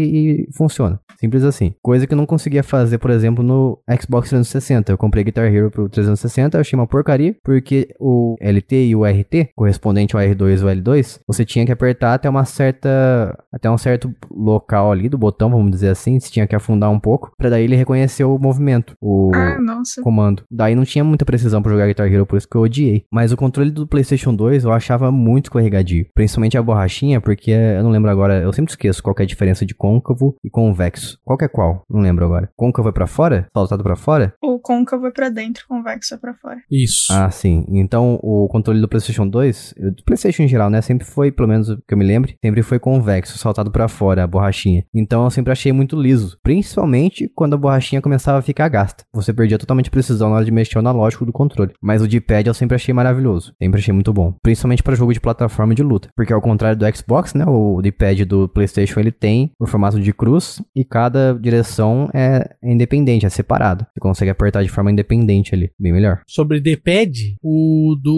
[0.46, 1.00] e funciona.
[1.20, 1.74] Simples assim.
[1.82, 4.92] Coisa que eu não conseguia fazer, por exemplo, no Xbox 360.
[4.92, 9.04] Eu comprei Guitar Hero pro 360, eu achei uma porcaria, porque o LT e o
[9.04, 13.36] RT, correspondente ao R2 e o L2, você tinha que apertar até uma certa.
[13.52, 17.00] até um certo local ali do botão, vamos dizer assim, você tinha que afundar um
[17.00, 20.02] pouco, pra daí ele reconhecer o movimento, o Ah, nossa.
[20.02, 20.42] comando.
[20.50, 23.04] Daí não tinha muita precisão pra jogar Guitar Hero, por isso que eu odiei.
[23.12, 26.06] Mas o controle do PlayStation 2 eu achava muito escorregadio.
[26.14, 29.28] Principalmente a borrachinha, porque eu não lembro agora, eu sempre esqueço qual que é a
[29.28, 31.18] diferença de côncavo e convexo.
[31.24, 31.82] Qual que é qual?
[31.88, 32.48] Não lembro agora.
[32.56, 33.46] Côncavo é pra fora?
[33.52, 34.32] Saltado pra fora?
[34.42, 36.58] O côncavo é pra dentro, o convexo é pra fora.
[36.70, 37.12] Isso.
[37.12, 37.64] Ah, sim.
[37.70, 41.48] Então, o controle do PlayStation 2, eu- do PlayStation em geral, né, sempre foi, pelo
[41.48, 44.84] menos que eu me lembre, sempre foi convexo, saltado pra fora, a borrachinha.
[44.94, 49.04] Então, eu sempre achei muito liso, principalmente quando a borrachinha começava a ficar gasta.
[49.14, 51.72] Você perdia totalmente precisão na hora de mexer o analógico do controle.
[51.80, 55.20] Mas o D-pad eu sempre achei maravilhoso, sempre achei muito bom, principalmente pra jogo de
[55.20, 59.52] plataforma de luta, porque ao contrário do Xbox, né, o D-pad do PlayStation ele tem
[59.60, 63.86] o formato de cruz e cada direção é é independente, é separado.
[63.94, 66.20] Você consegue apertar de forma independente ali, bem melhor.
[66.26, 68.12] sobre D-pad, o do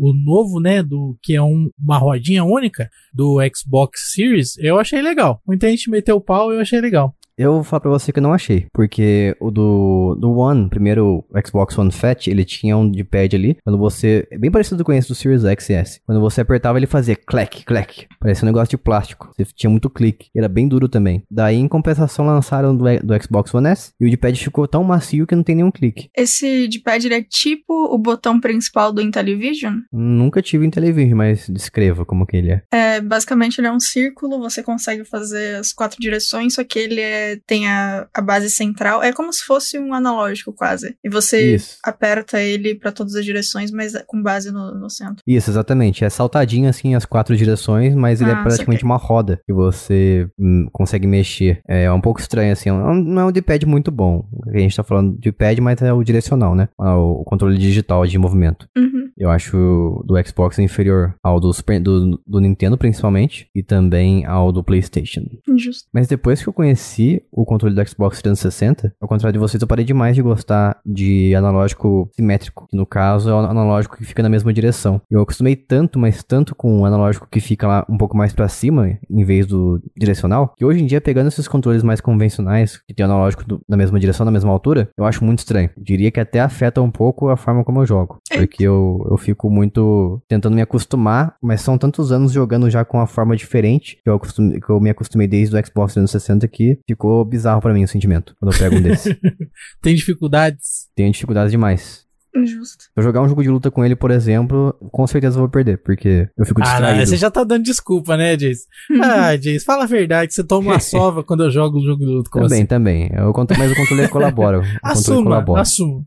[0.00, 5.00] o novo, né, do que é um- uma rodinha única do Xbox Series, eu achei
[5.02, 5.42] legal.
[5.46, 7.14] Muita gente meteu o pau, eu achei legal.
[7.38, 11.24] Eu vou falar pra você que eu não achei, porque o do, do One, primeiro
[11.46, 14.92] Xbox One Fat, ele tinha um de pad ali, quando você, é bem parecido com
[14.92, 18.50] esse do Series X e S, quando você apertava ele fazia clack, clack, parecia um
[18.50, 21.22] negócio de plástico, você tinha muito clique, era bem duro também.
[21.30, 24.82] Daí em compensação lançaram do, do Xbox One S, e o de pad ficou tão
[24.82, 26.10] macio que não tem nenhum clique.
[26.16, 29.76] Esse de pad é tipo o botão principal do Intellivision.
[29.92, 32.62] Nunca tive em televisão, mas descreva como que ele é.
[32.72, 37.00] É, basicamente ele é um círculo, você consegue fazer as quatro direções, só que ele
[37.00, 39.02] é é, tem a, a base central.
[39.02, 40.94] É como se fosse um analógico, quase.
[41.04, 41.78] E você Isso.
[41.84, 45.22] aperta ele pra todas as direções, mas com base no, no centro.
[45.26, 46.04] Isso, exatamente.
[46.04, 50.28] É saltadinho assim as quatro direções, mas ele Ah, é praticamente uma roda que você
[50.38, 51.60] hum, consegue mexer.
[51.68, 52.68] É um pouco estranho assim.
[52.68, 54.28] é Não é um D-pad muito bom.
[54.54, 56.68] A gente tá falando de pad, mas é o direcional, né?
[56.78, 58.68] O controle digital de movimento.
[58.76, 59.08] Uhum.
[59.16, 64.52] Eu acho do Xbox inferior ao do, Super- do, do Nintendo, principalmente, e também ao
[64.52, 65.22] do PlayStation.
[65.56, 65.88] Justo.
[65.92, 69.66] Mas depois que eu conheci o controle do Xbox 360, ao contrário de vocês, eu
[69.68, 74.22] parei demais de gostar de analógico simétrico, que no caso é o analógico que fica
[74.22, 75.00] na mesma direção.
[75.10, 78.48] Eu acostumei tanto, mas tanto com o analógico que fica lá um pouco mais pra
[78.48, 82.94] cima, em vez do direcional, que hoje em dia, pegando esses controles mais convencionais, que
[82.94, 85.70] tem o analógico do- na mesma direção, na mesma altura, eu acho muito estranho.
[85.76, 88.18] Diria que até afeta um pouco a forma como eu jogo.
[88.30, 88.42] Eita.
[88.46, 93.00] Porque eu, eu fico muito tentando me acostumar, mas são tantos anos jogando já com
[93.00, 96.78] a forma diferente que eu, acostumei, que eu me acostumei desde o Xbox 360 que
[96.86, 99.16] ficou bizarro pra mim o sentimento quando eu pego um desse.
[99.82, 100.88] Tem dificuldades.
[100.94, 102.06] Tenho dificuldades demais.
[102.44, 102.84] Justo.
[102.84, 105.48] Se eu jogar um jogo de luta com ele, por exemplo, com certeza eu vou
[105.48, 106.98] perder, porque eu fico Ah, distraído.
[107.00, 108.66] não, você já tá dando desculpa, né, Jace?
[109.02, 112.06] Ah, Jace, fala a verdade, você toma uma sova quando eu jogo o jogo de
[112.06, 112.66] luta com também, você.
[112.66, 113.10] também.
[113.12, 114.58] Eu conto, mas o controle colabora.
[114.58, 115.62] O controle Assuma, colabora.
[115.62, 116.02] assuma.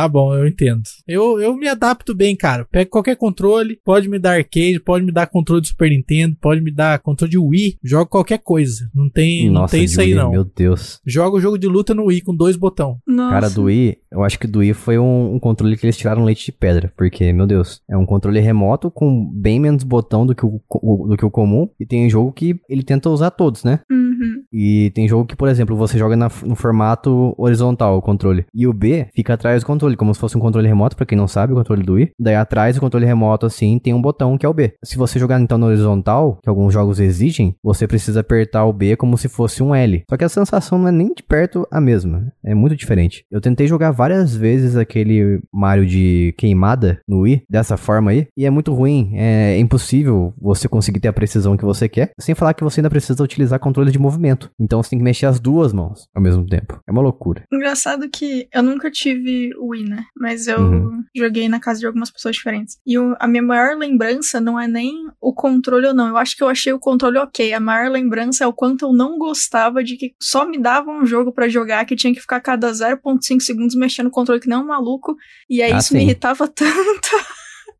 [0.00, 0.80] Tá bom, eu entendo.
[1.06, 2.64] Eu, eu me adapto bem, cara.
[2.72, 6.62] Pego qualquer controle, pode me dar arcade, pode me dar controle de Super Nintendo, pode
[6.62, 8.88] me dar controle de Wii, jogo qualquer coisa.
[8.94, 10.30] Não tem, não Nossa, tem isso aí não.
[10.30, 11.00] Meu Deus.
[11.06, 12.96] Jogo o jogo de luta no Wii com dois botão.
[13.06, 13.30] Nossa.
[13.34, 16.24] Cara, do Wii, eu acho que do Wii foi um, um controle que eles tiraram
[16.24, 16.90] leite de pedra.
[16.96, 21.08] Porque, meu Deus, é um controle remoto com bem menos botão do que o, o-
[21.08, 21.68] do que o comum.
[21.78, 23.80] E tem jogo que ele tenta usar todos, né?
[24.20, 24.42] Uhum.
[24.52, 28.44] E tem jogo que, por exemplo, você joga na- no formato horizontal o controle.
[28.54, 31.16] E o B fica atrás do controle, como se fosse um controle remoto, pra quem
[31.16, 32.10] não sabe, o controle do Wii.
[32.18, 34.74] Daí atrás do controle remoto, assim, tem um botão que é o B.
[34.84, 38.96] Se você jogar então no horizontal, que alguns jogos exigem, você precisa apertar o B
[38.96, 40.02] como se fosse um L.
[40.08, 42.32] Só que a sensação não é nem de perto a mesma.
[42.44, 43.24] É muito diferente.
[43.30, 48.44] Eu tentei jogar várias vezes aquele Mario de queimada no Wii, dessa forma aí, e
[48.44, 49.10] é muito ruim.
[49.14, 52.90] É impossível você conseguir ter a precisão que você quer, sem falar que você ainda
[52.90, 54.09] precisa utilizar controle de movimento.
[54.58, 56.80] Então você tem que mexer as duas mãos ao mesmo tempo.
[56.86, 57.44] É uma loucura.
[57.52, 60.04] Engraçado que eu nunca tive o Wii, né?
[60.16, 61.04] Mas eu Uhum.
[61.16, 62.78] joguei na casa de algumas pessoas diferentes.
[62.86, 66.08] E a minha maior lembrança não é nem o controle ou não.
[66.08, 67.52] Eu acho que eu achei o controle ok.
[67.52, 71.04] A maior lembrança é o quanto eu não gostava de que só me dava um
[71.06, 74.48] jogo pra jogar que tinha que ficar a cada 0.5 segundos mexendo o controle que
[74.48, 75.16] nem um maluco.
[75.48, 76.06] E aí Ah, isso me sim.
[76.06, 77.10] irritava tanto.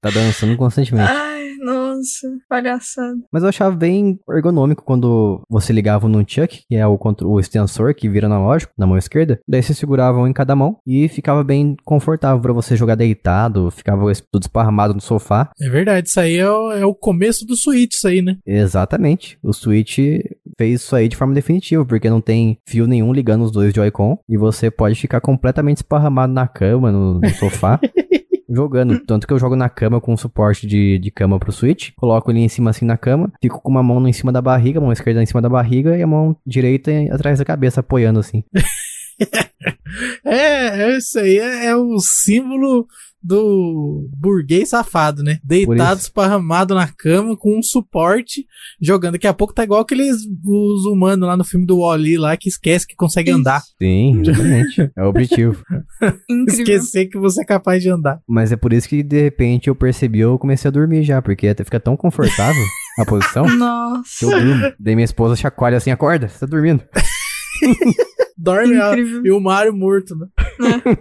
[0.02, 1.10] Tá dançando constantemente.
[1.10, 3.18] Ai, nossa, palhaçada.
[3.30, 7.94] Mas eu achava bem ergonômico quando você ligava no Chuck, que é o, o extensor
[7.94, 9.38] que vira analógico, na mão esquerda.
[9.46, 13.70] Daí você segurava um em cada mão e ficava bem confortável pra você jogar deitado,
[13.70, 15.50] ficava tudo esparramado no sofá.
[15.60, 18.38] É verdade, isso aí é o, é o começo do Switch, isso aí, né?
[18.46, 19.38] Exatamente.
[19.42, 19.98] O Switch
[20.58, 24.18] fez isso aí de forma definitiva, porque não tem fio nenhum ligando os dois Joy-Con
[24.26, 27.78] e você pode ficar completamente esparramado na cama, no, no sofá.
[28.50, 32.32] Jogando, tanto que eu jogo na cama com suporte de, de cama pro Switch, coloco
[32.32, 34.82] ele em cima assim na cama, fico com uma mão em cima da barriga, a
[34.82, 38.42] mão esquerda em cima da barriga e a mão direita atrás da cabeça apoiando assim.
[40.24, 42.86] É, é isso aí, é, é o símbolo
[43.22, 45.38] do burguês safado, né?
[45.44, 48.46] Deitado, esparramado na cama com um suporte,
[48.80, 49.12] jogando.
[49.12, 52.48] Daqui a pouco tá igual aqueles os humanos lá no filme do Wall-E lá que
[52.48, 53.62] esquece que consegue andar.
[53.78, 54.90] Sim, exatamente.
[54.96, 55.62] é o objetivo.
[56.28, 56.46] Incrível.
[56.60, 58.20] Esquecer que você é capaz de andar.
[58.26, 61.48] Mas é por isso que de repente eu percebi eu comecei a dormir já, porque
[61.48, 62.62] até fica tão confortável
[62.98, 64.72] a posição que eu Nossa, durmo.
[64.78, 66.82] Daí minha esposa chacoalha assim, acorda, você tá dormindo.
[68.42, 69.26] Dorme ó, incrível.
[69.26, 70.26] e o Mario morto, né?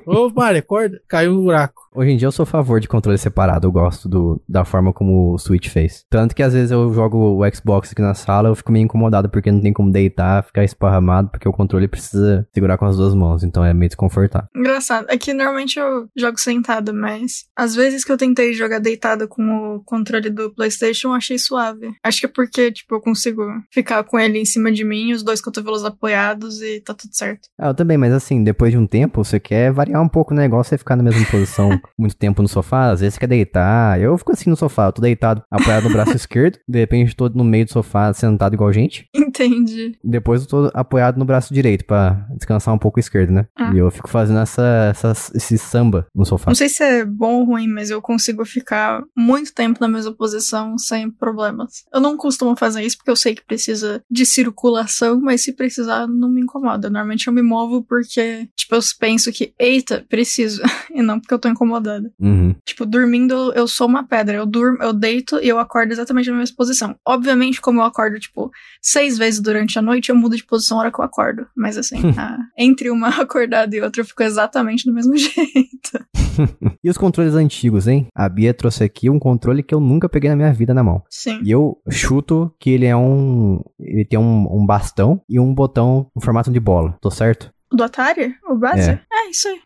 [0.06, 1.00] Ô, Mario, acorda.
[1.08, 1.89] Caiu no buraco.
[1.94, 4.94] Hoje em dia eu sou a favor de controle separado, eu gosto do, da forma
[4.94, 6.06] como o Switch fez.
[6.10, 9.28] Tanto que às vezes eu jogo o Xbox aqui na sala, eu fico meio incomodado
[9.30, 13.16] porque não tem como deitar, ficar esparramado, porque o controle precisa segurar com as duas
[13.16, 14.48] mãos, então é meio desconfortável.
[14.56, 15.08] Engraçado.
[15.10, 19.76] É que normalmente eu jogo sentada, mas às vezes que eu tentei jogar deitada com
[19.76, 21.92] o controle do PlayStation, eu achei suave.
[22.04, 23.42] Acho que é porque, tipo, eu consigo
[23.74, 27.48] ficar com ele em cima de mim, os dois cotovelos apoiados e tá tudo certo.
[27.58, 30.38] Ah, eu também, mas assim, depois de um tempo, você quer variar um pouco o
[30.38, 34.00] negócio e ficar na mesma posição muito tempo no sofá, às vezes você quer deitar.
[34.00, 37.30] Eu fico assim no sofá, eu tô deitado, apoiado no braço esquerdo, de repente tô
[37.30, 39.08] no meio do sofá sentado igual gente.
[39.14, 39.98] Entendi.
[40.04, 43.48] Depois eu tô apoiado no braço direito pra descansar um pouco o esquerdo, né?
[43.56, 43.72] Ah.
[43.74, 46.50] E eu fico fazendo essa, essa, esse samba no sofá.
[46.50, 50.14] Não sei se é bom ou ruim, mas eu consigo ficar muito tempo na mesma
[50.14, 51.84] posição sem problemas.
[51.94, 56.08] Eu não costumo fazer isso porque eu sei que precisa de circulação, mas se precisar,
[56.08, 56.90] não me incomoda.
[56.90, 60.62] Normalmente eu me movo porque, tipo, eu penso que, eita, preciso,
[60.94, 61.69] e não porque eu tô incomodado.
[61.70, 62.12] Acomodada.
[62.20, 62.56] Uhum.
[62.66, 64.36] Tipo, dormindo, eu sou uma pedra.
[64.38, 66.96] Eu durmo, eu deito e eu acordo exatamente na mesma posição.
[67.06, 68.52] Obviamente, como eu acordo, tipo,
[68.82, 71.46] seis vezes durante a noite, eu mudo de posição na hora que eu acordo.
[71.56, 76.06] Mas assim, a- entre uma acordada e outra, eu fico exatamente do mesmo jeito.
[76.84, 78.08] e os controles antigos, hein?
[78.16, 81.04] A Bia trouxe aqui um controle que eu nunca peguei na minha vida na mão.
[81.10, 81.40] Sim.
[81.44, 83.62] E eu chuto que ele é um.
[83.80, 86.98] Ele tem um, um bastão e um botão no formato de bola.
[87.02, 87.52] Tô certo?
[87.72, 88.36] Do Atari?
[88.50, 88.90] O base?
[88.92, 89.60] É, isso aí.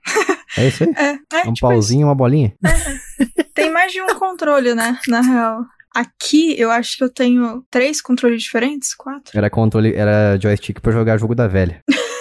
[0.58, 0.94] É isso aí?
[1.34, 2.54] É, é um tipo pauzinho e uma bolinha?
[2.64, 3.32] isso.
[3.54, 4.98] Tem mais de um controle, né?
[5.08, 5.62] Na real.
[5.96, 8.94] Aqui, eu acho que eu tenho três controles diferentes?
[8.96, 9.38] Quatro?
[9.38, 11.82] Era controle, era joystick pra jogar jogo da velha.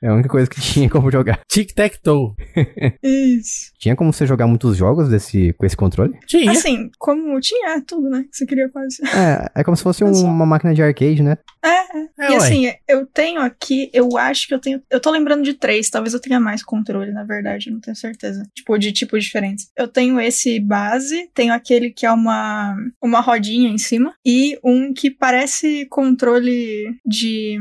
[0.00, 1.40] É a única coisa que tinha como jogar.
[1.48, 2.32] Tic-tac-toe.
[3.02, 3.72] Isso.
[3.80, 6.16] Tinha como você jogar muitos jogos desse, com esse controle?
[6.24, 6.52] Tinha.
[6.52, 8.22] Assim, como tinha é, tudo, né?
[8.30, 8.96] Que você queria quase.
[9.08, 10.24] É, é como se fosse um- Só.
[10.24, 11.36] uma máquina de arcade, né?
[11.64, 12.36] É, É, e ué.
[12.36, 14.82] assim, eu tenho aqui, eu acho que eu tenho.
[14.90, 18.42] Eu tô lembrando de três, talvez eu tenha mais controle, na verdade, não tenho certeza.
[18.54, 19.70] Tipo, de tipos diferentes.
[19.76, 24.92] Eu tenho esse base, tenho aquele que é uma, uma rodinha em cima, e um
[24.92, 27.58] que parece controle de.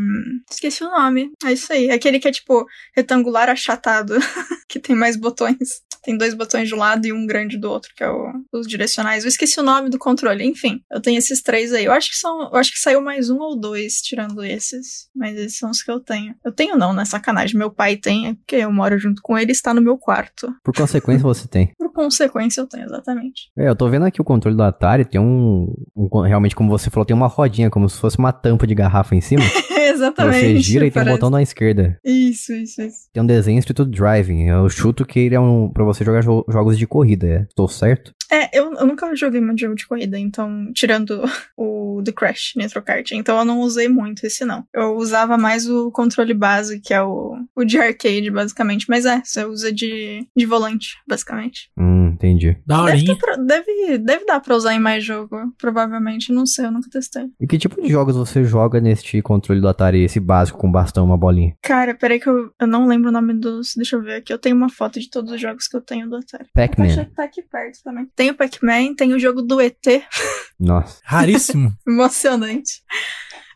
[0.49, 1.31] Esqueci o nome.
[1.45, 1.91] É isso aí.
[1.91, 2.65] Aquele que é tipo
[2.95, 4.15] retangular achatado,
[4.67, 5.81] que tem mais botões.
[6.07, 8.65] Tem dois botões de um lado e um grande do outro, que é o- os
[8.65, 9.25] direcionais.
[9.25, 10.41] Eu esqueci o nome do controle.
[10.45, 11.83] Enfim, eu tenho esses três aí.
[11.83, 12.43] Eu acho que são.
[12.43, 15.09] Eu acho que saiu mais um ou dois, tirando esses.
[15.13, 16.33] Mas esses são os que eu tenho.
[16.45, 17.03] Eu tenho não, né?
[17.03, 17.57] Sacanagem.
[17.57, 20.47] Meu pai tem, é porque eu moro junto com ele e está no meu quarto.
[20.63, 21.73] Por consequência, você tem.
[21.77, 23.51] Por consequência, eu tenho, exatamente.
[23.57, 26.89] É, eu tô vendo aqui o controle do Atari, tem um, um- Realmente, como você
[26.89, 29.43] falou, tem uma rodinha, como se fosse uma tampa de garrafa em cima.
[29.97, 30.39] exatamente.
[30.39, 31.99] você gira e tem um botão na esquerda.
[32.03, 32.97] Isso, isso, isso.
[33.13, 34.47] Tem um desenho escrito driving.
[34.47, 35.69] Eu chuto que ele é um.
[35.69, 37.27] pra você jogar jo- jogos de corrida.
[37.27, 37.45] É.
[37.55, 38.13] Tô certo?
[38.31, 41.23] É, eu, eu nunca joguei muito jogo de corrida, então, tirando
[41.55, 44.65] o The Crash Nitro Kart, então eu não usei muito esse não.
[44.73, 48.85] Eu usava mais o controle base, que é o, o de arcade, basicamente.
[48.89, 51.69] Mas é, você usa de, de volante, basicamente.
[51.77, 52.47] Hum, entendi.
[52.47, 53.05] Deve, Daorinha.
[53.05, 56.31] ter pra- deve, deve dar pra usar em mais jogo, provavelmente.
[56.33, 57.27] Não sei, eu nunca testei.
[57.39, 61.05] E que tipo de jogos você joga neste controle do Atari, esse básico com bastão,
[61.05, 61.55] uma bolinha?
[61.61, 63.73] Cara, peraí que eu, eu não lembro o nome dos.
[63.75, 64.33] Deixa eu ver aqui.
[64.33, 66.47] Eu tenho uma foto de todos os jogos que eu tenho do Atari.
[66.53, 66.87] Pac-Man.
[66.87, 68.07] que tá aqui perto também.
[68.15, 69.75] Tem o Pac-Man, tem o jogo do ET.
[70.59, 70.99] Nossa.
[71.03, 71.71] Raríssimo.
[71.87, 72.81] Emocionante.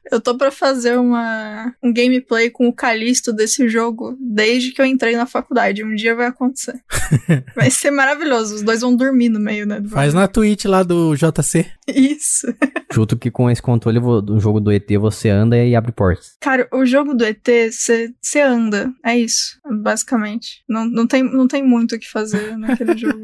[0.10, 4.86] Eu tô pra fazer uma, um gameplay com o Calisto desse jogo desde que eu
[4.86, 5.84] entrei na faculdade.
[5.84, 6.82] Um dia vai acontecer.
[7.56, 8.56] vai ser maravilhoso.
[8.56, 9.82] Os dois vão dormir no meio, né?
[9.88, 11.66] Faz na Twitch lá do JC.
[11.88, 12.48] Isso.
[12.92, 16.36] Chuto que com esse controle do jogo do ET você anda e abre portas.
[16.42, 18.92] Cara, o jogo do ET, você anda.
[19.06, 20.64] É isso, basicamente.
[20.68, 23.22] Não, não, tem, não tem muito o que fazer naquele jogo.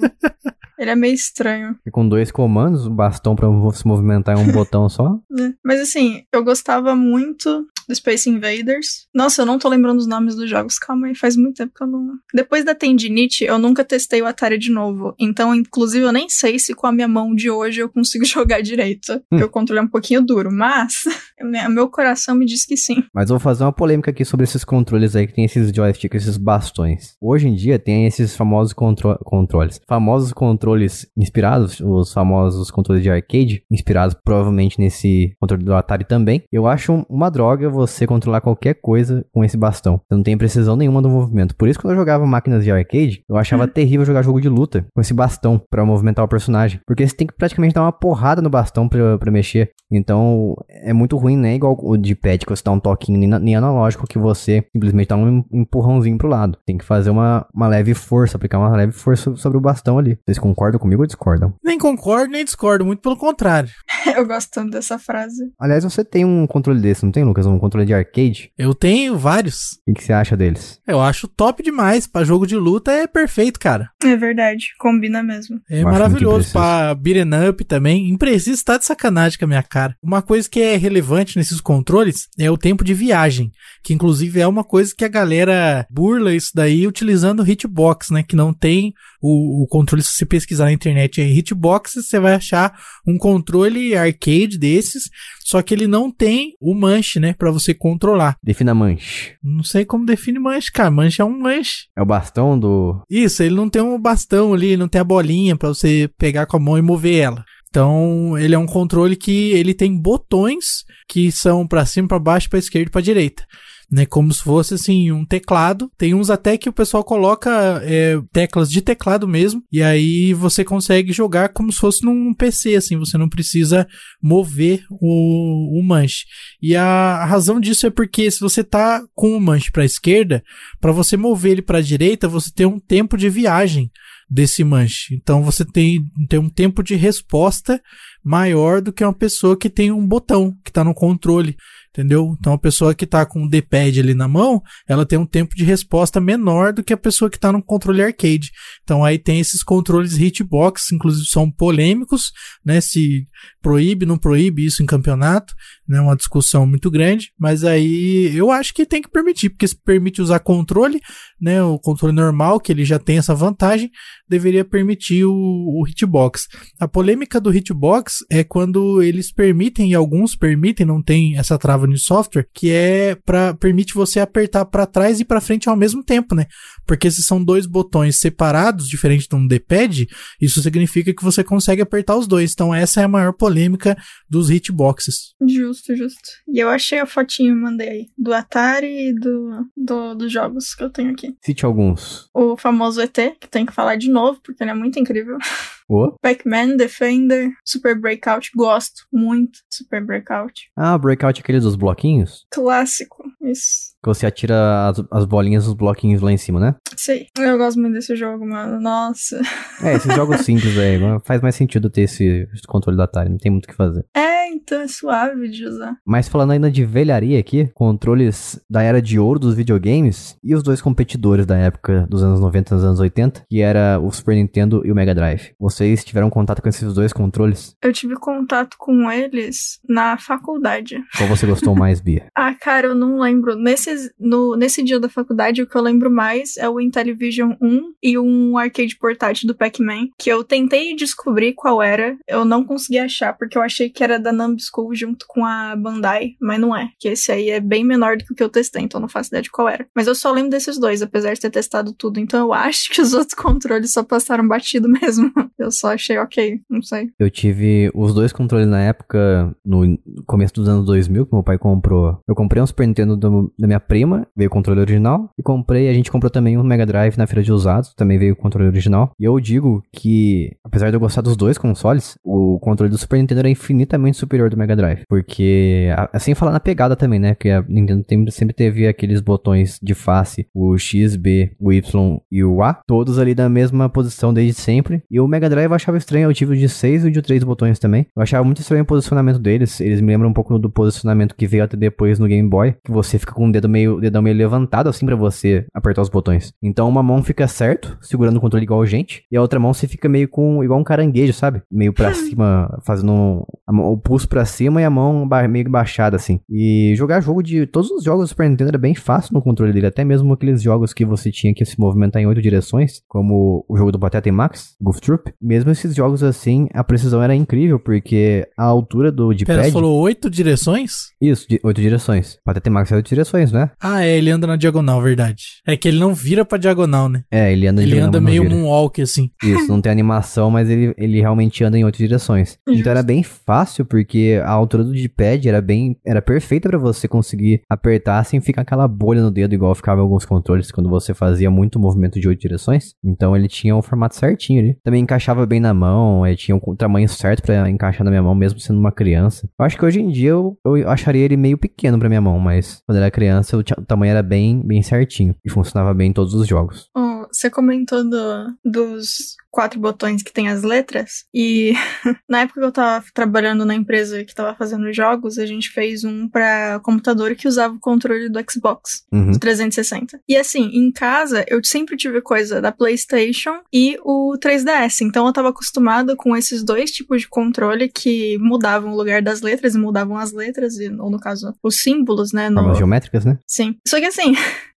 [0.78, 1.76] Ele é meio estranho.
[1.86, 5.20] E com dois comandos, o bastão pra se movimentar é um botão só.
[5.30, 5.54] né?
[5.66, 9.08] Mas assim, eu gostava muito do Space Invaders.
[9.14, 10.78] Nossa, eu não tô lembrando os nomes dos jogos.
[10.78, 12.20] Calma aí, faz muito tempo que eu não.
[12.34, 15.16] Depois da tendinite, eu nunca testei o Atari de novo.
[15.18, 18.62] Então, inclusive, eu nem sei se com a minha mão de hoje eu consigo jogar
[18.62, 19.22] direito.
[19.30, 21.04] Porque o controle é um pouquinho duro, mas
[21.44, 23.04] meu coração me diz que sim.
[23.14, 26.38] Mas vou fazer uma polêmica aqui sobre esses controles aí que tem esses joysticks, esses
[26.38, 27.16] bastões.
[27.22, 29.82] Hoje em dia tem esses famosos contro controles.
[29.88, 36.44] Famosos controles inspirados, os famosos controles de arcade, inspirados provavelmente nesse controle do Atari também.
[36.52, 40.02] Eu acho uma droga você controlar qualquer coisa com esse bastão.
[40.08, 41.56] Você não tem precisão nenhuma do movimento.
[41.56, 44.86] Por isso, quando eu jogava máquinas de arcade, eu achava terrível jogar jogo de luta
[44.94, 46.80] com esse bastão pra movimentar o personagem.
[46.86, 49.72] Porque você tem que praticamente dar uma porrada no bastão pra, pra mexer.
[49.92, 51.56] Então, é muito ruim, né?
[51.56, 55.08] Igual o de pad, que você dá um toquinho nem, nem analógico, que você simplesmente
[55.10, 56.58] dá um empurrãozinho pro lado.
[56.66, 60.18] Tem que fazer uma, uma leve força, aplicar uma leve força sobre o bastão ali.
[60.26, 61.54] Vocês concordam comigo ou discordam?
[61.64, 63.70] Nem concordo, nem discordo, muito pelo contrário.
[64.16, 65.52] Eu gosto tanto dessa frase.
[65.60, 67.46] Aliás, você tem um controle desse, não tem, Lucas?
[67.46, 68.52] Um controle de arcade?
[68.58, 69.74] Eu tenho vários.
[69.74, 70.80] O que, que você acha deles?
[70.88, 72.08] Eu acho top demais.
[72.08, 73.90] Pra jogo de luta é perfeito, cara.
[74.04, 75.60] É verdade, combina mesmo.
[75.70, 76.52] É Eu maravilhoso.
[76.54, 78.10] Pra beat'em up também.
[78.10, 79.96] Impreciso tá de sacanagem com a minha cara.
[80.02, 83.52] Uma coisa que é relevante nesses controles é o tempo de viagem.
[83.84, 88.24] Que inclusive é uma coisa que a galera burla isso daí utilizando o hitbox, né?
[88.24, 90.04] Que não tem o, o controle.
[90.04, 95.10] Se você pesquisar na internet aí, hitbox, você vai achar um controle arcade desses.
[95.44, 97.34] Só que ele não tem o manche, né?
[97.34, 98.36] Pra você controlar.
[98.44, 99.36] Defina manche.
[99.42, 100.92] Não sei como define manche, cara.
[100.92, 101.88] Manche é um manche.
[101.96, 103.02] É o bastão do.
[103.10, 106.58] Isso, ele não tem um bastão ali, não tem a bolinha pra você pegar com
[106.58, 107.46] a mão e mover ela.
[107.78, 112.50] Então, ele é um controle que ele tem botões que são pra cima, pra baixo,
[112.50, 113.46] pra esquerda pra direita.
[113.90, 115.88] Né, como se fosse assim um teclado.
[115.96, 119.62] Tem uns até que o pessoal coloca é, teclas de teclado mesmo.
[119.72, 122.98] E aí você consegue jogar como se fosse num PC, assim.
[122.98, 123.88] Você não precisa
[124.20, 126.26] mover o, o manche.
[126.60, 130.44] E a razão disso é porque se você tá com o manche para esquerda,
[130.82, 133.92] para você mover ele para direita, você tem um tempo de viagem
[134.30, 135.16] desse manche.
[135.16, 137.82] Então você tem, tem um tempo de resposta
[138.24, 141.56] maior do que uma pessoa que tem um botão que está no controle
[141.98, 142.36] entendeu?
[142.40, 145.56] Então a pessoa que está com o D-pad ali na mão, ela tem um tempo
[145.56, 148.52] de resposta menor do que a pessoa que está no controle arcade.
[148.84, 152.32] Então aí tem esses controles hitbox, inclusive são polêmicos,
[152.64, 152.80] né?
[152.80, 153.28] Se
[153.62, 155.56] proíbe, não proíbe isso em campeonato,
[155.88, 156.00] né?
[156.00, 160.22] Uma discussão muito grande, mas aí eu acho que tem que permitir, porque se permite
[160.22, 161.02] usar controle,
[161.42, 161.64] né?
[161.64, 163.90] O controle normal, que ele já tem essa vantagem,
[164.30, 166.48] deveria permitir o, o hitbox.
[166.80, 171.87] A polêmica do hitbox é quando eles permitem, e alguns permitem, não tem essa trava
[171.88, 176.04] no software, que é para permite você apertar para trás e para frente ao mesmo
[176.04, 176.46] tempo, né?
[176.86, 180.08] Porque se são dois botões separados, diferente de um D-pad,
[180.40, 182.52] isso significa que você consegue apertar os dois.
[182.54, 183.98] Então essa é a maior polêmica
[184.30, 185.34] dos hitboxes.
[185.48, 186.30] Justo, justo.
[186.48, 190.84] E eu achei a fotinho, mandei aí, do Atari e do, do, dos jogos que
[190.84, 191.36] eu tenho aqui.
[191.42, 192.30] Cite alguns.
[192.34, 195.38] O famoso ET, que tem que falar de novo, porque ele é muito incrível.
[195.90, 196.14] Oh.
[196.22, 200.70] Pac-Man, Defender, Super Breakout, gosto muito de Super Breakout.
[200.76, 202.46] Ah, Breakout é aquele dos bloquinhos?
[202.52, 203.96] Clássico, isso.
[204.04, 206.76] Que você atira as, as bolinhas dos bloquinhos lá em cima, né?
[206.96, 207.28] Sei.
[207.38, 208.80] Eu gosto muito desse jogo, mano.
[208.80, 209.42] Nossa.
[209.80, 211.22] É, esses jogos simples, velho.
[211.24, 214.04] Faz mais sentido ter esse, controle da Atari, não tem muito o que fazer.
[214.16, 215.96] É, então é suave de usar.
[216.04, 220.64] Mas falando ainda de velharia aqui, controles da era de ouro dos videogames e os
[220.64, 224.36] dois competidores da época dos anos 90 e dos anos 80, que era o Super
[224.36, 225.52] Nintendo e o Mega Drive.
[225.78, 227.76] Vocês tiveram contato com esses dois controles?
[227.84, 231.04] Eu tive contato com eles na faculdade.
[231.16, 232.26] Qual você gostou mais, Bia?
[232.36, 233.56] ah, cara, eu não lembro.
[233.56, 237.94] Nesse, no, nesse dia da faculdade, o que eu lembro mais é o Intellivision 1
[238.02, 242.18] e um arcade portátil do Pac-Man, que eu tentei descobrir qual era.
[242.28, 246.32] Eu não consegui achar, porque eu achei que era da Numbskull junto com a Bandai,
[246.42, 246.90] mas não é.
[246.98, 249.30] Que esse aí é bem menor do que o que eu testei, então não faço
[249.30, 249.86] ideia de qual era.
[249.96, 252.20] Mas eu só lembro desses dois, apesar de ter testado tudo.
[252.20, 255.32] Então eu acho que os outros controles só passaram batido mesmo.
[255.68, 257.10] Eu só achei ok, não sei.
[257.20, 261.58] Eu tive os dois controles na época, no começo dos anos 2000, que meu pai
[261.58, 262.20] comprou.
[262.26, 265.90] Eu comprei um Super Nintendo do, da minha prima, veio o controle original, e comprei,
[265.90, 268.70] a gente comprou também um Mega Drive na feira de usados, também veio o controle
[268.70, 269.12] original.
[269.20, 273.18] E eu digo que, apesar de eu gostar dos dois consoles, o controle do Super
[273.18, 275.02] Nintendo era infinitamente superior do Mega Drive.
[275.10, 277.34] Porque, assim falar na pegada também, né?
[277.34, 282.42] Porque a Nintendo sempre teve aqueles botões de face, o X, B, o Y e
[282.42, 285.04] o A, todos ali na mesma posição desde sempre.
[285.12, 287.22] E o Mega Drive eu achava estranho, eu tive o de 6 e o de
[287.22, 288.06] 3 botões também.
[288.16, 289.80] Eu achava muito estranho o posicionamento deles.
[289.80, 292.92] Eles me lembram um pouco do posicionamento que veio até depois no Game Boy, que
[292.92, 296.10] você fica com o dedo meio, o dedão meio levantado assim para você apertar os
[296.10, 296.54] botões.
[296.62, 299.88] Então uma mão fica certo, segurando o controle igual gente, e a outra mão você
[299.88, 301.62] fica meio com igual um caranguejo, sabe?
[301.72, 306.40] Meio para cima, fazendo mão, o pulso para cima e a mão meio baixada assim.
[306.50, 309.74] E jogar jogo de todos os jogos do Super Nintendo era bem fácil no controle
[309.74, 313.66] dele, até mesmo aqueles jogos que você tinha que se movimentar em oito direções, como
[313.68, 315.34] o jogo do Pateta e Max, Goof Troop.
[315.48, 319.98] Mesmo esses jogos assim, a precisão era incrível, porque a altura do de Pera, falou
[320.02, 320.92] oito direções?
[321.22, 322.38] Isso, de oito direções.
[322.44, 323.72] Pateta e Max é oito direções, né?
[323.80, 325.44] Ah, é, ele anda na diagonal, verdade.
[325.66, 327.24] É que ele não vira pra diagonal, né?
[327.32, 329.30] É, ele anda Ele diagonal, anda meio moonwalk, assim.
[329.42, 332.58] Isso, não tem animação, mas ele, ele realmente anda em oito direções.
[332.68, 332.82] Justo.
[332.82, 337.08] Então era bem fácil, porque a altura do D-pad era bem, era perfeita para você
[337.08, 341.14] conseguir apertar sem ficar aquela bolha no dedo, igual ficava em alguns controles quando você
[341.14, 342.96] fazia muito movimento de oito direções.
[343.02, 344.78] Então ele tinha o um formato certinho ali.
[344.84, 348.36] Também encaixava bem na mão, ele tinha o tamanho certo para encaixar na minha mão,
[348.36, 349.50] mesmo sendo uma criança.
[349.60, 352.40] Eu acho que hoje em dia eu, eu acharia ele meio pequeno pra minha mão,
[352.40, 356.14] mas quando era criança o, o tamanho era bem, bem certinho e funcionava bem em
[356.14, 356.90] todos os jogos.
[356.96, 361.26] Oh, você comentou do, dos quatro botões que tem as letras.
[361.34, 361.74] E
[362.30, 366.04] na época que eu tava trabalhando na empresa que tava fazendo jogos, a gente fez
[366.04, 369.32] um para computador que usava o controle do Xbox, uhum.
[369.32, 370.22] do 360.
[370.30, 375.02] E assim, em casa eu sempre tive coisa da PlayStation e o 3DS.
[375.02, 379.42] Então eu tava acostumada com esses dois tipos de controle que mudavam o lugar das
[379.42, 382.52] letras e mudavam as letras, ou no caso, os símbolos, né?
[382.52, 382.76] Formas no...
[382.76, 383.40] geométricas, né?
[383.48, 383.76] Sim.
[383.88, 384.36] Só que assim.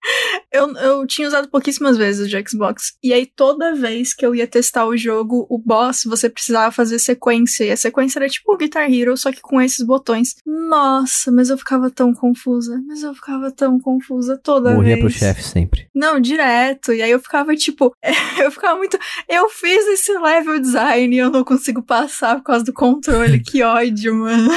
[0.53, 2.95] eu, eu tinha usado pouquíssimas vezes de Xbox.
[3.03, 6.99] E aí, toda vez que eu ia testar o jogo, o boss, você precisava fazer
[6.99, 7.65] sequência.
[7.65, 10.37] E a sequência era tipo o Guitar Hero, só que com esses botões.
[10.47, 12.81] Nossa, mas eu ficava tão confusa.
[12.87, 15.01] Mas eu ficava tão confusa toda Morria vez.
[15.01, 15.89] pro chefe sempre.
[15.95, 16.93] Não, direto.
[16.93, 17.93] E aí eu ficava tipo.
[18.41, 18.99] eu ficava muito.
[19.29, 23.41] Eu fiz esse level design e eu não consigo passar por causa do controle.
[23.45, 24.51] que ódio, mano.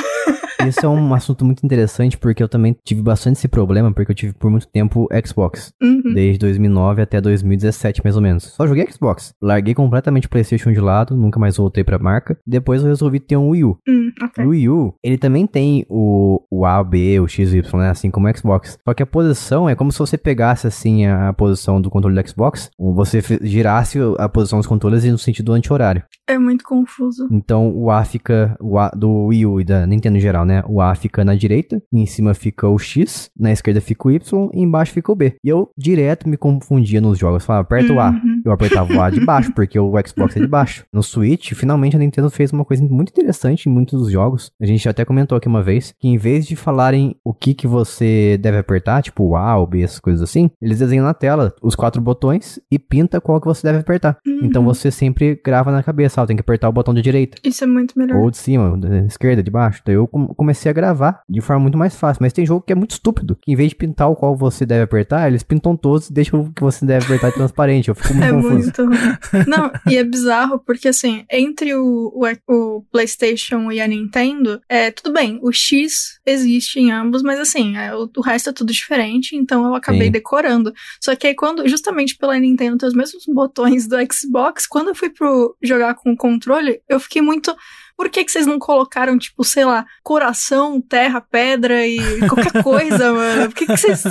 [0.68, 4.16] Isso é um assunto muito interessante porque eu também tive bastante esse problema, porque eu
[4.16, 5.74] tive por muito tempo Xbox.
[5.82, 6.14] Uhum.
[6.14, 8.44] Desde 2009 até 2017, mais ou menos.
[8.44, 9.34] Só joguei Xbox.
[9.42, 12.36] Larguei completamente completamente o PlayStation de lado, nunca mais voltei pra marca.
[12.48, 13.78] Depois eu resolvi ter um Wii U.
[13.88, 14.44] Hum, ok.
[14.44, 17.80] O Wii U, ele também tem o, o A, o B, o X, o Y,
[17.80, 17.90] né?
[17.92, 18.80] Assim como o Xbox.
[18.84, 22.20] Só que a posição é como se você pegasse, assim, a, a posição do controle
[22.20, 26.04] do Xbox, ou você girasse a posição dos controles no sentido anti-horário.
[26.28, 27.28] É muito confuso.
[27.32, 30.64] Então o A fica, o A do Wii U e da Nintendo em geral, né?
[30.68, 34.50] O A fica na direita, em cima fica o X, na esquerda fica o Y
[34.54, 35.36] e embaixo fica o B.
[35.44, 37.46] E eu direto me confundia nos jogos.
[37.46, 38.10] Falava, aperta o A.
[38.10, 38.42] Uhum.
[38.46, 40.86] Eu apertava o A de baixo, porque o Xbox é de baixo.
[40.94, 44.52] No Switch, finalmente a Nintendo fez uma coisa muito interessante em muitos dos jogos.
[44.62, 47.68] A gente até comentou aqui uma vez que em vez de falarem o que que
[47.68, 51.54] você deve apertar, tipo o A ou B, essas coisas assim, eles desenham na tela
[51.62, 54.18] os quatro botões e pinta qual que você deve apertar.
[54.26, 54.40] Uhum.
[54.44, 57.38] Então você sempre grava na cabeça, ó, tem que apertar o botão de direita.
[57.44, 58.18] Isso é muito melhor.
[58.20, 59.82] Ou de cima, da esquerda, de baixo.
[59.86, 62.22] Daí eu com- comecei a gravar de forma muito mais fácil.
[62.22, 63.38] Mas tem jogo que é muito estúpido.
[63.42, 66.42] Que em vez de pintar o qual você deve apertar, eles pintam todos e deixam
[66.42, 67.90] o que você deve apertar transparente.
[67.90, 68.56] Eu fico muito É confuso.
[68.56, 69.50] muito.
[69.50, 74.92] Não, e é bizarro porque assim, entre o, o, o PlayStation e a Nintendo, é
[74.92, 78.72] tudo bem, o X existe em ambos, mas assim, é, o, o resto é tudo
[78.72, 80.12] diferente, então eu acabei Sim.
[80.12, 80.74] decorando.
[81.02, 84.96] Só que aí quando, justamente pela Nintendo ter os mesmos botões do Xbox, quando eu
[84.96, 87.56] fui pro jogar com o controle, eu fiquei muito.
[88.04, 93.14] Por que, que vocês não colocaram, tipo, sei lá, coração, terra, pedra e qualquer coisa,
[93.14, 93.48] mano?
[93.48, 94.04] Por que, que vocês.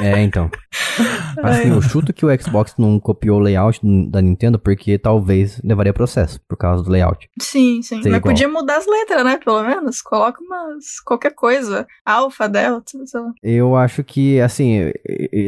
[0.00, 0.48] É, então.
[1.42, 5.92] Assim, eu chuto que o Xbox não copiou o layout da Nintendo porque talvez levaria
[5.92, 7.28] processo por causa do layout.
[7.40, 8.00] Sim, sim.
[8.00, 8.32] Ser Mas igual.
[8.32, 9.40] podia mudar as letras, né?
[9.44, 10.00] Pelo menos.
[10.02, 11.00] Coloca umas.
[11.04, 11.84] qualquer coisa.
[12.04, 13.32] Alfa, delta, sei lá.
[13.42, 14.92] Eu acho que, assim,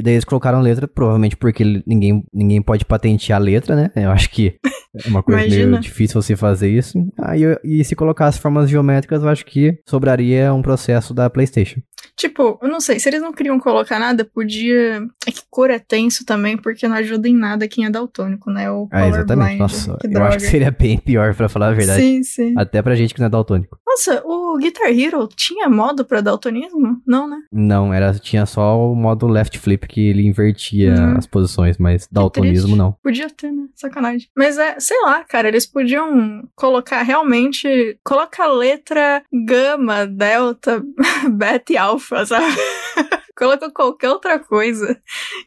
[0.02, 3.90] daí eles colocaram letra, provavelmente porque ninguém, ninguém pode patentear a letra, né?
[3.94, 4.58] Eu acho que
[4.94, 5.80] é uma coisa meio Imagina.
[5.80, 6.98] difícil você fazer isso.
[7.20, 11.80] Aí, eu- e se colocasse formas geométricas, eu acho que sobraria um processo da PlayStation.
[12.16, 15.02] Tipo, eu não sei, se eles não queriam colocar nada, podia.
[15.26, 18.70] É que cor é tenso também, porque não ajuda em nada quem é daltônico, né?
[18.70, 19.26] O Ah, exatamente.
[19.56, 19.58] colorblind.
[19.58, 20.28] Nossa, que eu droga.
[20.28, 22.00] acho que seria bem pior, pra falar a verdade.
[22.02, 22.54] Sim, sim.
[22.56, 23.78] Até pra gente que não é daltônico.
[23.86, 27.00] Nossa, o Guitar Hero tinha modo pra daltonismo?
[27.06, 27.36] Não, né?
[27.52, 31.16] Não, era, tinha só o modo left flip que ele invertia Hum.
[31.18, 32.96] as posições, mas daltonismo não.
[33.02, 33.64] Podia ter, né?
[33.74, 34.28] Sacanagem.
[34.36, 37.98] Mas é, sei lá, cara, eles podiam colocar realmente.
[38.02, 40.82] Coloca a letra gama, delta,
[41.30, 42.56] beta e alfa, sabe?
[43.36, 44.98] Coloca qualquer outra coisa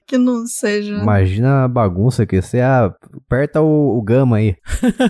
[0.06, 0.94] que não seja.
[0.94, 2.94] Imagina a bagunça que você ah,
[3.26, 4.56] aperta o, o gama aí.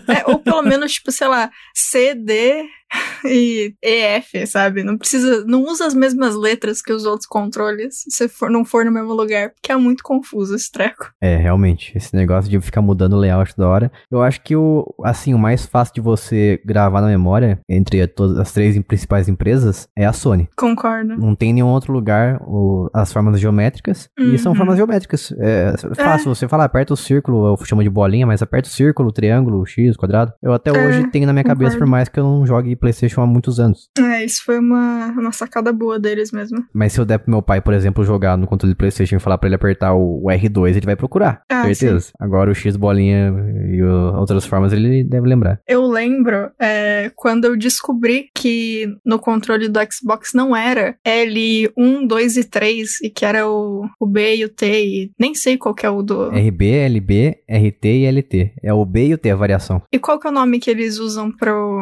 [0.07, 2.65] É, ou pelo menos, tipo, sei lá, C, D
[3.25, 4.83] e EF, sabe?
[4.83, 5.43] Não precisa.
[5.45, 9.13] Não usa as mesmas letras que os outros controles se for, não for no mesmo
[9.13, 11.11] lugar, porque é muito confuso esse treco.
[11.21, 13.91] É, realmente, esse negócio de ficar mudando o layout da hora.
[14.11, 18.37] Eu acho que o, assim, o mais fácil de você gravar na memória entre todas
[18.37, 20.49] as três principais empresas é a Sony.
[20.57, 21.15] Concordo.
[21.17, 24.09] Não tem nenhum outro lugar o- as formas geométricas.
[24.19, 24.57] E são Uhum.
[24.57, 25.33] formas geométricas.
[25.39, 29.09] É fácil, você fala, aperta o círculo, eu chamo de bolinha, mas aperta o círculo,
[29.09, 30.33] o triângulo, o X, o quadrado.
[30.41, 31.85] Eu até É, hoje tenho na minha cabeça, concordo.
[31.85, 33.89] por mais que eu não jogue PlayStation há muitos anos.
[33.97, 36.63] É, isso foi uma, uma sacada boa deles mesmo.
[36.73, 39.19] Mas se eu der pro meu pai, por exemplo, jogar no controle do PlayStation e
[39.19, 41.41] falar pra ele apertar o, o R2, ele vai procurar.
[41.49, 42.11] Ah, certeza.
[42.19, 43.33] Agora o X bolinha
[43.71, 45.59] e o- outras formas ele deve lembrar.
[45.67, 52.37] Eu lembro é, quando eu descobri que no controle do Xbox não era L1, 2
[52.37, 55.73] e 3, e que era o, o B e o T, e nem sei qual
[55.75, 56.29] que é o do.
[56.31, 58.53] RB, LB, RT e LT.
[58.63, 59.81] É o B e o T a variação.
[59.91, 61.81] E qual que é o nome que eles usam pro.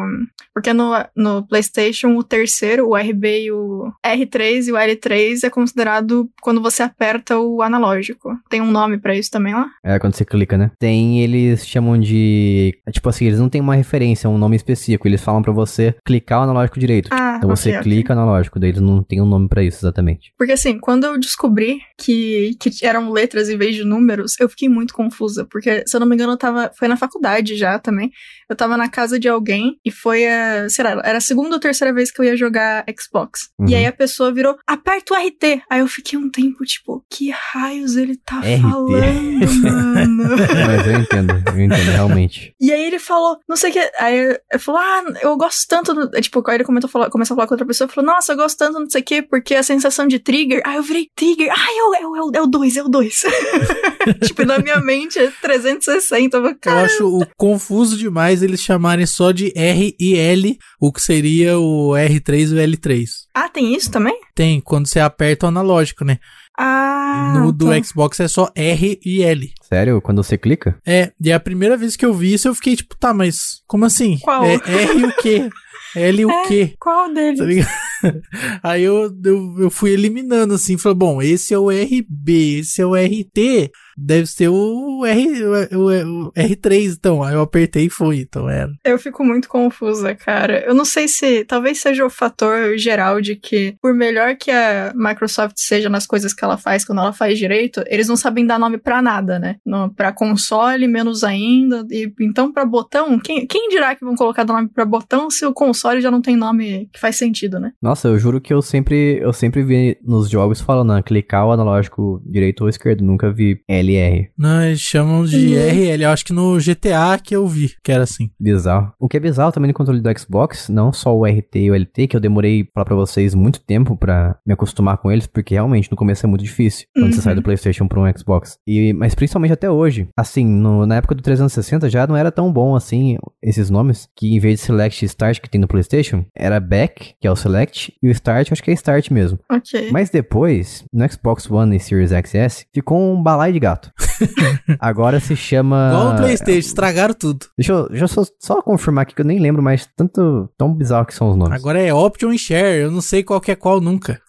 [0.54, 5.50] Porque no, no PlayStation, o terceiro, o RB e o R3 e o L3 é
[5.50, 8.30] considerado quando você aperta o analógico.
[8.48, 9.68] Tem um nome pra isso também lá?
[9.84, 10.70] É quando você clica, né?
[10.78, 12.78] Tem, eles chamam de.
[12.86, 15.06] é Tipo assim, eles não têm uma referência, um nome específico.
[15.06, 17.08] Eles falam pra você clicar o analógico direito.
[17.12, 17.92] Ah, então você ok, ok.
[17.92, 20.32] clica o analógico, daí eles não têm um nome pra isso exatamente.
[20.36, 24.68] Porque assim, quando eu descobri que, que eram letras em vez de números, eu fiquei
[24.68, 25.46] muito confusa.
[25.50, 26.70] Porque, se eu não me engano, eu tava.
[26.78, 28.10] Foi na faculdade já também.
[28.50, 30.68] Eu tava na casa de alguém e foi a.
[30.68, 33.48] Sei lá, era a segunda ou terceira vez que eu ia jogar Xbox.
[33.58, 33.68] Uhum.
[33.68, 35.62] E aí a pessoa virou, aperta o RT.
[35.70, 38.60] Aí eu fiquei um tempo, tipo, que raios ele tá RT.
[38.60, 40.36] falando, mano?
[40.66, 42.54] Mas eu entendo, eu entendo, realmente.
[42.60, 43.90] E aí ele falou, não sei o que.
[43.98, 45.94] Aí eu, eu falou, ah, eu gosto tanto.
[45.94, 46.10] Do...
[46.16, 48.36] é, Tipo, aí ele comentou, falou, começou a falar com outra pessoa, falou, nossa, eu
[48.36, 50.60] gosto tanto, não sei o que, porque a sensação de trigger.
[50.64, 52.76] Aí eu virei, trigger, ah, é o 2, é, o- é, o- é o 2,
[52.76, 53.20] é o 2.
[54.26, 56.36] tipo, na minha mente é 360.
[56.36, 60.92] Eu, falei, Eu acho o confuso demais eles chamarem só de R e L, o
[60.92, 63.04] que seria o R3 e o L3.
[63.34, 64.18] ah, tem isso também?
[64.34, 66.18] Tem, quando você aperta o analógico, né?
[66.58, 67.32] Ah.
[67.38, 67.82] no do tá.
[67.82, 69.50] Xbox é só R e L.
[69.62, 70.00] Sério?
[70.02, 70.78] Quando você clica?
[70.86, 73.84] É, e a primeira vez que eu vi isso, eu fiquei tipo, tá, mas como
[73.86, 74.18] assim?
[74.20, 74.44] Qual?
[74.44, 75.48] É R o quê?
[75.96, 76.46] L o É.
[76.46, 76.74] quê?
[76.78, 77.38] Qual deles?
[77.38, 77.68] Tá ligado?
[78.62, 82.86] Aí eu, eu, eu fui eliminando assim, falei, bom, esse é o RB, esse é
[82.86, 87.22] o RT, deve ser o, R, o, o, R3, então.
[87.22, 88.70] Aí eu apertei e foi, então era.
[88.84, 90.64] Eu fico muito confusa, cara.
[90.66, 91.44] Eu não sei se.
[91.44, 96.34] Talvez seja o fator geral de que, por melhor que a Microsoft seja nas coisas
[96.34, 99.56] que ela faz quando ela faz direito, eles não sabem dar nome para nada, né?
[99.64, 101.86] No, pra console, menos ainda.
[101.90, 105.52] E então, para botão, quem, quem dirá que vão colocar nome para botão se o
[105.52, 107.72] console já não tem nome que faz sentido, né?
[107.80, 111.52] Nossa, eu juro que eu sempre, eu sempre vi nos jogos falando, ah, clicar o
[111.52, 113.04] analógico direito ou esquerdo.
[113.04, 114.30] Nunca vi LR.
[114.38, 115.68] Não, eles chamam de uhum.
[115.68, 116.02] RL.
[116.02, 118.30] Eu acho que no GTA que eu vi, que era assim.
[118.38, 118.92] Bizarro.
[118.98, 121.74] O que é bizarro também no controle do Xbox, não só o RT e o
[121.74, 125.54] LT, que eu demorei falar pra vocês muito tempo para me acostumar com eles, porque
[125.54, 127.12] realmente no começo é muito difícil quando uhum.
[127.12, 127.44] você sai do uhum.
[127.44, 128.58] PlayStation pra um Xbox.
[128.66, 130.08] E, mas principalmente até hoje.
[130.16, 134.34] Assim, no, na época do 360 já não era tão bom assim esses nomes, que
[134.34, 137.36] em vez de Select e Start que tem no PlayStation, era Back, que é o
[137.36, 139.38] Select, e o Start, acho que é Start mesmo.
[139.50, 139.90] Ok.
[139.90, 143.69] Mas depois, no Xbox One e Series XS, ficou um balai de gato.
[144.78, 145.90] Agora se chama.
[145.92, 147.46] Igual o PlayStation, estragaram tudo.
[147.56, 150.72] Deixa eu, deixa eu só, só, confirmar aqui que eu nem lembro mais tanto tão
[150.72, 151.54] bizarro que são os nomes.
[151.54, 154.20] Agora é Option e Share, eu não sei qual que é qual nunca.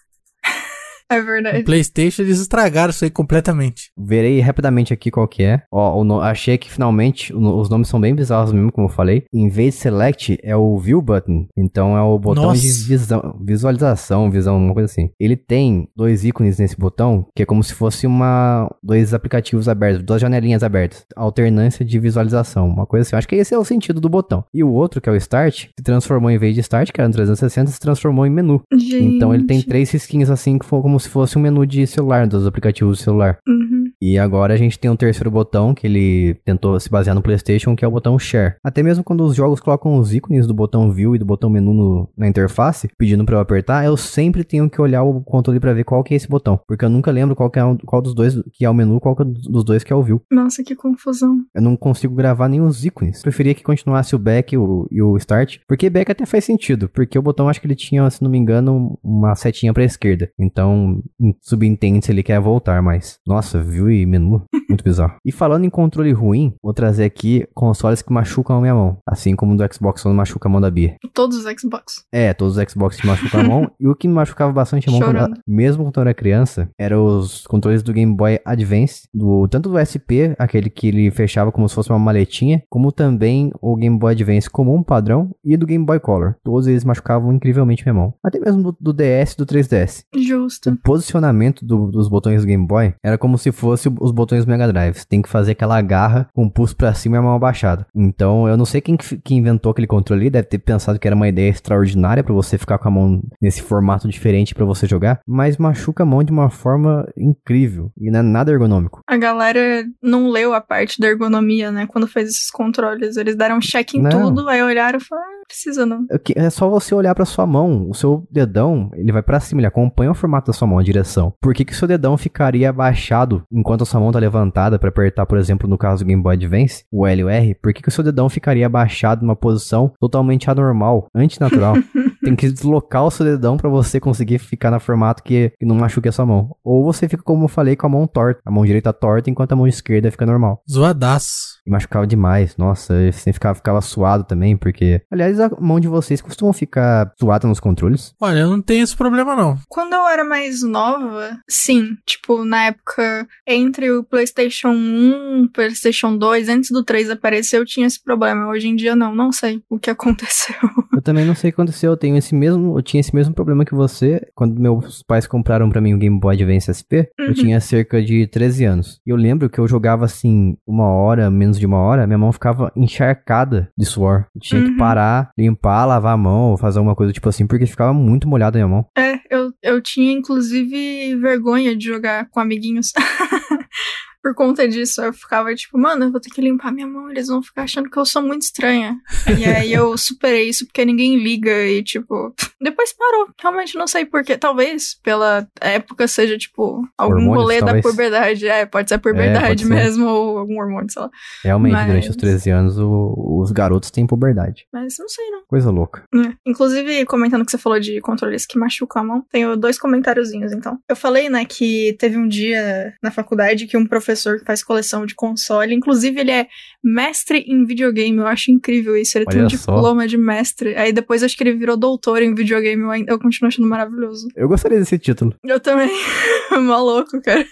[1.12, 1.60] É verdade.
[1.60, 3.92] O PlayStation eles estragaram isso aí completamente.
[3.98, 5.62] Verei rapidamente aqui qual que é.
[5.70, 9.26] Ó, no, achei que finalmente o, os nomes são bem bizarros mesmo, como eu falei.
[9.34, 11.48] Em vez de Select, é o View Button.
[11.58, 12.62] Então é o botão Nossa.
[12.62, 15.10] de visão, visualização, visão, uma coisa assim.
[15.20, 20.04] Ele tem dois ícones nesse botão, que é como se fosse uma dois aplicativos abertos,
[20.04, 21.06] duas janelinhas abertas.
[21.16, 23.16] Alternância de visualização, uma coisa assim.
[23.16, 24.46] Eu acho que esse é o sentido do botão.
[24.54, 27.08] E o outro, que é o Start, se transformou em vez de Start, que era
[27.10, 28.62] no 360, se transformou em menu.
[28.72, 29.04] Gente.
[29.04, 32.28] Então ele tem três risquinhos assim, que foi como se fosse um menu de celular,
[32.28, 33.38] dos aplicativos do celular.
[33.48, 33.81] Uhum.
[34.02, 37.76] E agora a gente tem um terceiro botão que ele tentou se basear no PlayStation,
[37.76, 38.56] que é o botão Share.
[38.64, 41.74] Até mesmo quando os jogos colocam os ícones do botão View e do botão Menu
[41.74, 45.74] no, na interface, pedindo para eu apertar, eu sempre tenho que olhar o controle para
[45.74, 48.42] ver qual que é esse botão, porque eu nunca lembro qual, é, qual dos dois
[48.52, 50.22] que é o menu, qual é dos dois que é o View.
[50.32, 51.38] Nossa, que confusão.
[51.54, 53.22] Eu não consigo gravar nem os ícones.
[53.22, 57.20] Preferia que continuasse o Back o, e o Start, porque Back até faz sentido, porque
[57.20, 60.32] o botão acho que ele tinha, se não me engano, uma setinha para esquerda.
[60.40, 61.04] Então,
[61.40, 65.16] subentende se ele quer voltar, mas nossa, View e menu muito bizarro.
[65.26, 68.98] E falando em controle ruim, vou trazer aqui consoles que machucam a minha mão.
[69.06, 70.96] Assim como o do Xbox One machuca a mão da Bia.
[71.14, 72.06] Todos os Xbox.
[72.12, 73.72] É, todos os Xbox que machucam a mão.
[73.80, 77.06] e o que me machucava bastante a mão, quando, mesmo quando eu era criança, eram
[77.06, 79.08] os controles do Game Boy Advance.
[79.14, 83.52] Do, tanto do SP, aquele que ele fechava como se fosse uma maletinha, como também
[83.62, 86.36] o Game Boy Advance comum, padrão, e do Game Boy Color.
[86.44, 88.14] Todos eles machucavam incrivelmente minha mão.
[88.24, 90.06] Até mesmo do, do DS e do 3DS.
[90.16, 90.70] Justo.
[90.72, 94.62] O posicionamento do, dos botões do Game Boy era como se fosse os botões Mega
[94.62, 95.06] Mega Drive.
[95.06, 97.86] Tem que fazer aquela garra com o pulso pra cima e a mão abaixada.
[97.96, 101.28] Então, eu não sei quem que inventou aquele controle, deve ter pensado que era uma
[101.28, 105.58] ideia extraordinária para você ficar com a mão nesse formato diferente para você jogar, mas
[105.58, 109.02] machuca a mão de uma forma incrível e não é nada ergonômico.
[109.08, 113.18] A galera não leu a parte da ergonomia, né, quando fez esses controles.
[113.18, 114.10] Eles deram um check em não.
[114.12, 116.06] tudo, aí olharam e falaram, precisa não.
[116.36, 119.68] É só você olhar para sua mão, o seu dedão, ele vai para cima, ele
[119.68, 121.34] acompanha o formato da sua mão, a direção.
[121.42, 124.80] Por que que o seu dedão ficaria abaixado enquanto a sua mão tá levantada levantada
[124.80, 127.56] para apertar, por exemplo, no caso do Game Boy Advance, o L e o R,
[127.56, 131.76] por que, que o seu dedão ficaria abaixado numa posição totalmente anormal, antinatural?
[132.24, 135.76] Tem que deslocar o seu dedão para você conseguir ficar no formato que, que, não
[135.76, 136.56] machuque a sua mão.
[136.64, 138.40] Ou você fica, como eu falei, com a mão torta.
[138.46, 140.62] A mão direita torta, enquanto a mão esquerda fica normal.
[140.70, 141.61] Zoadaço.
[141.66, 142.58] E machucava demais.
[142.58, 145.02] Nossa, você ficava, ficava suado também, porque...
[145.12, 148.14] Aliás, a mão de vocês costumam ficar suada nos controles?
[148.20, 149.58] Olha, eu não tenho esse problema, não.
[149.70, 151.96] Quando eu era mais nova, sim.
[152.06, 157.88] Tipo, na época, entre o PlayStation 1 PlayStation 2, antes do 3 aparecer, eu tinha
[157.88, 158.48] esse problema.
[158.48, 159.14] Hoje em dia, não.
[159.14, 160.56] Não sei o que aconteceu.
[160.94, 161.92] Eu também não sei o que aconteceu.
[161.92, 165.70] Eu tenho esse mesmo, eu tinha esse mesmo problema que você quando meus pais compraram
[165.70, 167.10] para mim o Game Boy Advance SP.
[167.20, 167.28] Uhum.
[167.28, 169.00] Eu tinha cerca de 13 anos.
[169.06, 172.32] E eu lembro que eu jogava assim uma hora, menos de uma hora, minha mão
[172.32, 174.26] ficava encharcada de suor.
[174.36, 174.72] Eu tinha uhum.
[174.72, 178.58] que parar, limpar, lavar a mão, fazer alguma coisa tipo assim, porque ficava muito molhada
[178.58, 178.86] a minha mão.
[178.98, 182.92] É, eu, eu tinha inclusive vergonha de jogar com amiguinhos.
[184.22, 187.28] por conta disso, eu ficava tipo, mano, eu vou ter que limpar minha mão, eles
[187.28, 189.00] vão ficar achando que eu sou muito estranha.
[189.38, 193.30] e aí eu superei isso porque ninguém liga e, tipo, depois parou.
[193.42, 194.38] Realmente não sei porquê.
[194.38, 197.84] Talvez pela época seja, tipo, algum Hormônios, rolê talvez.
[197.84, 198.48] da puberdade.
[198.48, 201.10] É, pode ser a puberdade é, mesmo, ou algum hormônio, sei lá.
[201.44, 201.88] Realmente, Mas...
[201.88, 204.68] durante os 13 anos, o, os garotos têm puberdade.
[204.72, 205.42] Mas não sei, não.
[205.48, 206.04] Coisa louca.
[206.14, 206.34] É.
[206.46, 210.78] Inclusive, comentando que você falou de controles que machucam a mão, tenho dois comentáriozinhos, então.
[210.88, 214.64] Eu falei, né, que teve um dia na faculdade que um professor professor que faz
[214.64, 215.74] coleção de console.
[215.74, 216.48] Inclusive, ele é
[216.84, 218.18] mestre em videogame.
[218.18, 219.18] Eu acho incrível isso.
[219.18, 219.76] Ele tem um Olha só.
[219.76, 220.76] diploma de mestre.
[220.76, 222.82] Aí depois acho que ele virou doutor em videogame.
[222.84, 224.28] Eu, ainda- eu continuo achando maravilhoso.
[224.36, 225.34] Eu gostaria desse título.
[225.46, 225.90] Eu também.
[226.62, 227.46] Maluco, cara.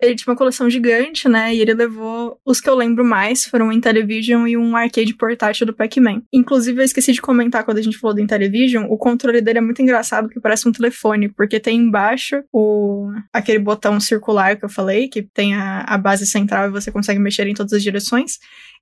[0.00, 1.54] ele tinha uma coleção gigante, né?
[1.54, 2.38] E ele levou.
[2.44, 6.22] Os que eu lembro mais foram um Intellivision e um arcade portátil do Pac-Man.
[6.32, 8.84] Inclusive, eu esqueci de comentar quando a gente falou do Intellivision.
[8.88, 13.58] O controle dele é muito engraçado porque parece um telefone, porque tem embaixo o aquele
[13.58, 17.46] botão circular que eu falei, que tem a, a base central e você consegue mexer
[17.46, 18.07] em todas as direções.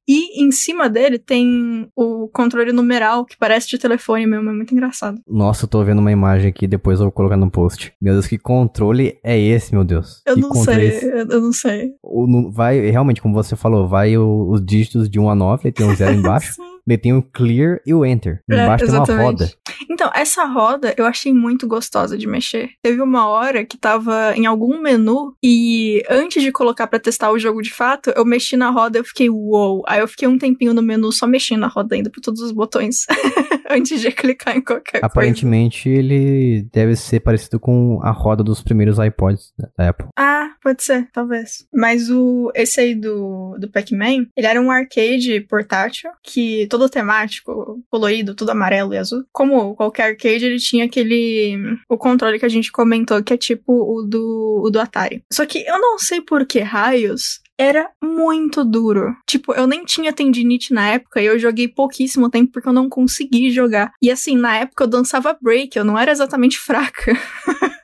[0.08, 4.72] E em cima dele tem o controle numeral, que parece de telefone mesmo, é muito
[4.72, 5.20] engraçado.
[5.28, 7.92] Nossa, eu tô vendo uma imagem aqui, depois eu vou colocar no post.
[8.00, 10.22] Meu Deus, que controle é esse, meu Deus?
[10.24, 11.06] Eu que não sei, é esse?
[11.06, 11.90] eu, não sei.
[12.04, 15.72] O vai, realmente, como você falou, vai o- os dígitos de 1 a 9, aí
[15.72, 16.52] tem um zero embaixo,
[16.94, 18.42] tem o clear e o enter.
[18.50, 19.50] É, Embaixo tem uma roda.
[19.90, 22.70] Então, essa roda eu achei muito gostosa de mexer.
[22.82, 27.38] Teve uma hora que tava em algum menu e antes de colocar pra testar o
[27.38, 29.82] jogo de fato, eu mexi na roda e eu fiquei uou.
[29.88, 32.52] Aí eu fiquei um tempinho no menu só mexendo na roda ainda por todos os
[32.52, 33.06] botões
[33.70, 35.06] antes de clicar em qualquer coisa.
[35.06, 40.08] Aparentemente, ele deve ser parecido com a roda dos primeiros iPods da Apple.
[40.18, 41.66] Ah, pode ser, talvez.
[41.72, 47.82] Mas o esse aí do, do Pac-Man, ele era um arcade portátil que todo temático,
[47.90, 49.24] colorido, tudo amarelo e azul.
[49.32, 51.56] Como qualquer arcade, ele tinha aquele
[51.88, 55.24] o controle que a gente comentou que é tipo o do o do Atari.
[55.32, 59.16] Só que eu não sei por que raios era muito duro.
[59.26, 62.88] Tipo, eu nem tinha tendinite na época e eu joguei pouquíssimo tempo porque eu não
[62.88, 63.92] consegui jogar.
[64.02, 67.16] E assim, na época eu dançava break, eu não era exatamente fraca.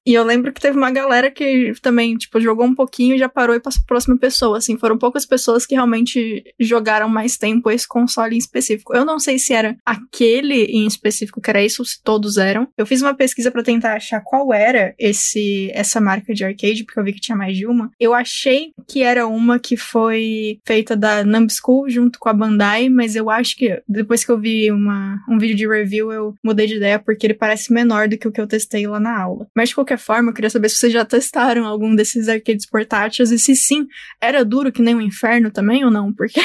[0.04, 3.28] E eu lembro que teve uma galera que também, tipo, jogou um pouquinho e já
[3.28, 4.76] parou e passou pra próxima pessoa, assim.
[4.76, 8.94] Foram poucas pessoas que realmente jogaram mais tempo esse console em específico.
[8.94, 12.66] Eu não sei se era aquele em específico que era isso ou se todos eram.
[12.76, 16.98] Eu fiz uma pesquisa pra tentar achar qual era esse essa marca de arcade, porque
[16.98, 17.90] eu vi que tinha mais de uma.
[18.00, 23.16] Eu achei que era uma que foi feita da Numbskull junto com a Bandai, mas
[23.16, 26.76] eu acho que depois que eu vi uma, um vídeo de review, eu mudei de
[26.76, 29.46] ideia porque ele parece menor do que o que eu testei lá na aula.
[29.54, 33.30] Mas de qualquer forma, eu queria saber se vocês já testaram algum desses arcades portáteis
[33.30, 33.86] e se sim,
[34.20, 36.12] era duro que nem o inferno também ou não?
[36.12, 36.40] Porque.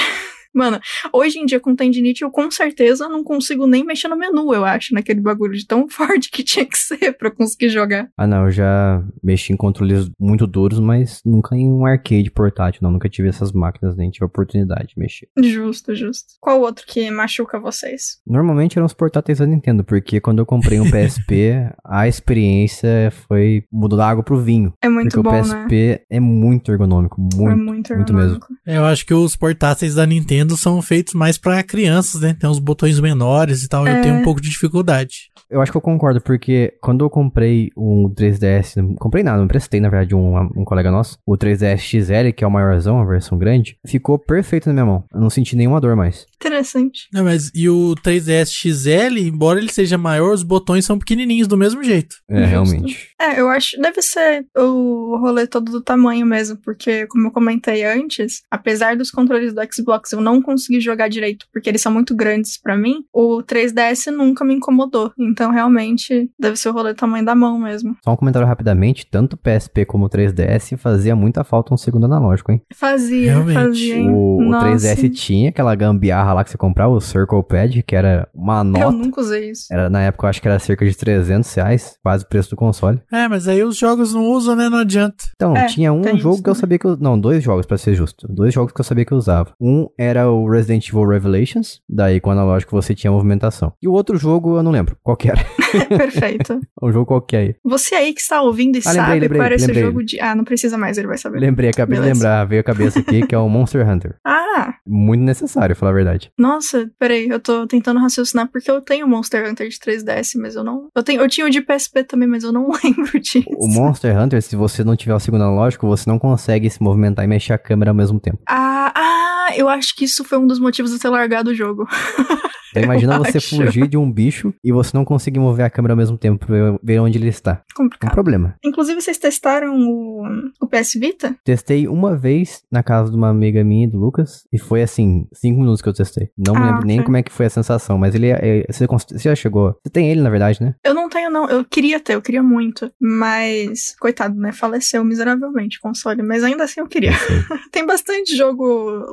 [0.58, 0.80] Mano,
[1.14, 4.66] hoje em dia com tendinite eu com certeza não consigo nem mexer no menu, eu
[4.66, 8.10] acho, naquele bagulho de tão forte que tinha que ser pra conseguir jogar.
[8.18, 12.80] Ah, não, eu já mexi em controles muito duros, mas nunca em um arcade portátil,
[12.82, 12.91] não.
[12.91, 15.28] Nunca tive essas máquinas, nem tive a oportunidade de mexer.
[15.43, 16.34] Justo, justo.
[16.39, 18.18] Qual outro que machuca vocês?
[18.26, 23.64] Normalmente eram os portáteis da Nintendo, porque quando eu comprei um PSP, a experiência foi
[23.72, 24.74] mudou da água pro vinho.
[24.82, 25.66] É muito porque bom, o né?
[25.66, 27.51] PSP é muito ergonômico, muito.
[27.51, 28.47] é muito, muito ergonômico.
[28.66, 32.35] Eu acho que os portáteis da Nintendo são feitos mais pra crianças, né?
[32.39, 33.85] Tem uns botões menores e tal.
[33.87, 34.01] Eu É.
[34.01, 35.29] tenho um pouco de dificuldade.
[35.49, 39.45] Eu acho que eu concordo, porque quando eu comprei um 3DS, não comprei nada, eu
[39.45, 43.05] emprestei, na verdade, um, um colega nosso, o 3DS XL, que é o maiorzão, a
[43.05, 45.03] versão grande, ficou perfeito na minha mão.
[45.13, 46.25] Eu não senti nenhuma dor mais.
[46.39, 47.07] Interessante.
[47.11, 51.57] Não, mas e o 3DS XL, embora ele seja maior, os botões são pequenininhos do
[51.57, 52.15] mesmo jeito.
[52.29, 52.49] É, Justo.
[52.49, 53.07] realmente.
[53.19, 53.79] É, eu acho.
[53.81, 59.09] Deve ser o rolê todo do tamanho mesmo, porque, como eu comentei antes, apesar dos
[59.11, 62.97] controles do Xbox eu não consegui jogar direito porque eles são muito grandes pra mim,
[63.11, 65.11] o 3DS nunca me incomodou.
[65.19, 67.97] Então, realmente, deve ser o rolê do tamanho da mão mesmo.
[68.03, 72.05] Só um comentário rapidamente, tanto o PSP como o 3DS fazia muita falta um segundo
[72.05, 72.61] analógico, hein?
[72.73, 73.53] Fazia, Realmente.
[73.55, 73.95] fazia.
[73.95, 74.09] hein?
[74.11, 77.95] O, o Nossa, 3DS tinha aquela gambiarra lá que você comprava, o Circle Pad, que
[77.95, 78.91] era uma Eu nota.
[78.91, 79.67] nunca usei isso.
[79.71, 82.55] Era, na época eu acho que era cerca de 300 reais, quase o preço do
[82.55, 83.01] console.
[83.11, 84.69] É, mas aí os jogos não usam, né?
[84.69, 85.25] Não adianta.
[85.25, 86.97] É, Então, tinha um jogo isso que eu sabia que eu.
[86.97, 88.28] Não, dois jogos, pra ser justo.
[88.30, 89.51] Dois jogos que eu sabia que eu usava.
[89.59, 93.73] Um era o Resident Evil Revelations, daí com o analógico você tinha movimentação.
[93.82, 95.43] E o outro jogo eu não lembro qual que era.
[95.97, 96.59] Perfeito.
[96.82, 97.55] um jogo qualquer aí.
[97.63, 99.84] Você aí que está ouvindo e Ah, lembrei, sabe lembrei, qual era esse lembrei.
[99.84, 100.19] jogo de.
[100.19, 101.39] Ah, não precisa mais, ele vai saber.
[101.39, 102.19] Lembrei, acabei de Beleza.
[102.23, 104.15] lembrar, veio a cabeça aqui, que é o Monster Hunter.
[104.25, 106.16] Ah, Muito necessário, falar a verdade.
[106.38, 110.63] Nossa, peraí, eu tô tentando raciocinar porque eu tenho Monster Hunter de 3DS, mas eu
[110.63, 110.88] não.
[110.95, 113.43] Eu, tenho, eu tinha o de PSP também, mas eu não lembro disso.
[113.57, 117.26] O Monster Hunter, se você não tiver o segundo analógico, você não consegue se movimentar
[117.26, 118.39] e mexer a câmera ao mesmo tempo.
[118.47, 121.88] Ah, ah, eu acho que isso foi um dos motivos de ter largado o jogo.
[122.72, 123.55] Então imagina você acho.
[123.55, 126.78] fugir de um bicho e você não conseguir mover a câmera ao mesmo tempo pra
[126.84, 127.51] ver- onde ele está.
[127.51, 128.11] É um Complicado.
[128.13, 128.55] problema.
[128.63, 130.24] Inclusive, vocês testaram o,
[130.61, 131.36] o PS Vita?
[131.43, 135.59] Testei uma vez na casa de uma amiga minha, do Lucas, e foi assim, cinco
[135.59, 136.30] minutos que eu testei.
[136.38, 138.65] Não me Ah, lembro nem como é que foi a sensação, mas ele é, é-
[138.72, 139.76] você, você já chegou.
[139.84, 140.76] Você tem ele, na verdade, né?
[140.84, 141.47] Eu não tenho, não.
[141.49, 142.91] Eu queria ter, eu queria muito.
[142.99, 144.51] Mas, coitado, né?
[144.51, 146.22] Faleceu miseravelmente o console.
[146.22, 147.11] Mas ainda assim eu queria.
[147.11, 147.57] Eu.
[147.72, 148.65] Tem bastante jogo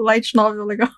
[0.02, 0.88] light novel legal.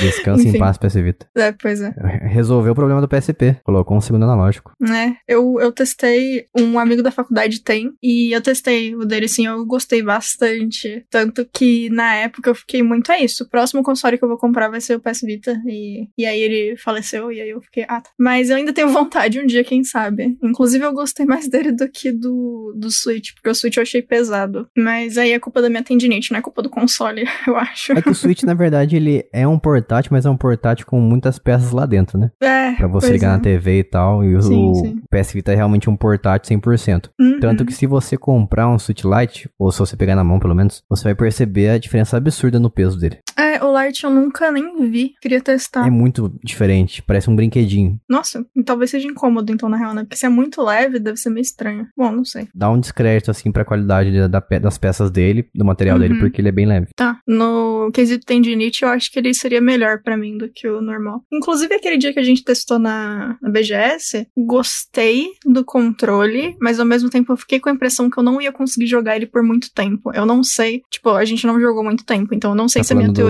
[0.00, 1.26] Descansa em paz, PS Vita.
[1.36, 2.26] É, pois é.
[2.26, 3.56] Resolveu o problema do PSP.
[3.64, 4.72] Colocou um segundo analógico.
[4.82, 9.46] É, eu, eu testei, um amigo da faculdade tem, e eu testei o dele, sim,
[9.46, 11.04] eu gostei bastante.
[11.10, 14.38] Tanto que na época eu fiquei muito, é isso, o próximo console que eu vou
[14.38, 17.84] comprar vai ser o PS Vita, e, e aí ele faleceu, e aí eu fiquei,
[17.88, 18.10] ah, tá.
[18.18, 20.36] Mas eu ainda tenho vontade um dia, quem sabe.
[20.42, 24.02] Inclusive eu gostei mais dele do que do, do Switch, porque o Switch eu achei
[24.02, 24.68] pesado.
[24.76, 27.92] Mas aí é culpa da minha tendinite, não é culpa do console, eu acho.
[27.92, 31.00] É que o Switch, na verdade, ele é um portátil, mas é um portátil com
[31.00, 32.30] muitas peças lá dentro, né?
[32.40, 33.32] É, Pra você ligar é.
[33.32, 34.24] na TV e tal.
[34.24, 35.02] E o, Sim, o sim.
[35.10, 37.10] PS Vita é realmente um portátil 100%.
[37.20, 37.40] Uhum.
[37.40, 40.54] Tanto que se você comprar um Switch Lite, ou se você pegar na mão pelo
[40.54, 43.18] menos, você vai perceber a diferença absurda no peso dele.
[43.38, 45.14] É, o Lite eu nunca nem vi.
[45.20, 45.86] Queria testar.
[45.86, 47.98] É muito diferente, parece um brinquedinho.
[48.08, 50.02] Nossa, talvez seja incômodo então, na real, né?
[50.02, 51.88] Porque se é muito leve, deve ser meio estranho.
[51.96, 52.48] Bom, não sei.
[52.54, 56.20] Dá um descrédito, assim, pra qualidade da- das peças dele, do material dele, Uhum.
[56.20, 56.88] porque ele é bem leve.
[56.96, 60.80] Tá, no quesito tendinite, eu acho que ele seria melhor pra mim do que o
[60.80, 61.22] normal.
[61.32, 66.86] Inclusive, aquele dia que a gente testou na, na BGS, gostei do controle, mas ao
[66.86, 69.42] mesmo tempo eu fiquei com a impressão que eu não ia conseguir jogar ele por
[69.42, 70.12] muito tempo.
[70.14, 72.84] Eu não sei, tipo, a gente não jogou muito tempo, então eu não sei Tá
[72.88, 73.22] se a minha falando do-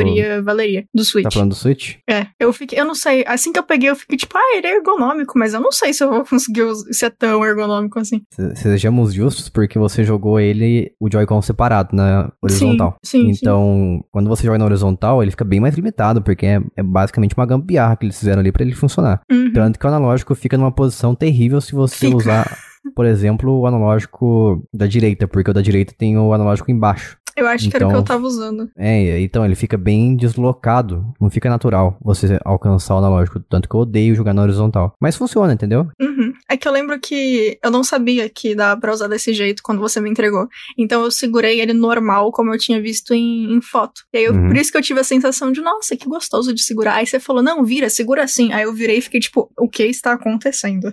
[0.42, 0.84] valeria.
[0.94, 1.24] Do Switch.
[1.24, 1.96] Tá falando do Switch?
[2.08, 4.66] É, eu fiquei, eu não sei, assim que eu peguei, eu fiquei tipo, ah, ele
[4.66, 7.98] é ergonômico, mas eu não sei se eu vou conseguir us- se é tão ergonômico
[7.98, 8.22] assim.
[8.30, 12.96] Se- Sejamos justos, porque você jogou ele, o Joy-Con separado, na horizontal.
[13.02, 16.60] Sim, sim, então, quando você joga na horizontal, ele fica bem mais limitado, porque é,
[16.76, 19.20] é basicamente uma gambiarra que eles fizeram ali pra ele funcionar.
[19.30, 19.52] Uhum.
[19.52, 22.16] Tanto que o analógico fica numa posição terrível se você Fica.
[22.16, 22.58] usar,
[22.94, 27.16] por exemplo, o analógico da direita, porque o da direita tem o analógico embaixo.
[27.36, 28.70] Eu acho que era o que Então- eu tava usando.
[28.76, 33.74] É, então ele fica bem deslocado, não fica natural você alcançar o analógico, tanto que
[33.74, 34.94] eu odeio jogar na horizontal.
[35.00, 35.88] Mas funciona, entendeu?
[36.00, 36.32] Uhum.
[36.48, 39.80] É que eu lembro que eu não sabia que dava pra usar desse jeito quando
[39.80, 40.46] você me entregou.
[40.78, 44.02] Então eu segurei ele normal, como eu tinha visto em, em foto.
[44.12, 44.48] E aí, eu- Uhum.
[44.48, 46.94] por isso que eu tive a sensação de, nossa, que gostoso de segurar.
[46.96, 48.52] Aí você falou, não, vira, segura assim.
[48.52, 50.92] Aí eu virei e fiquei tipo, o que está acontecendo?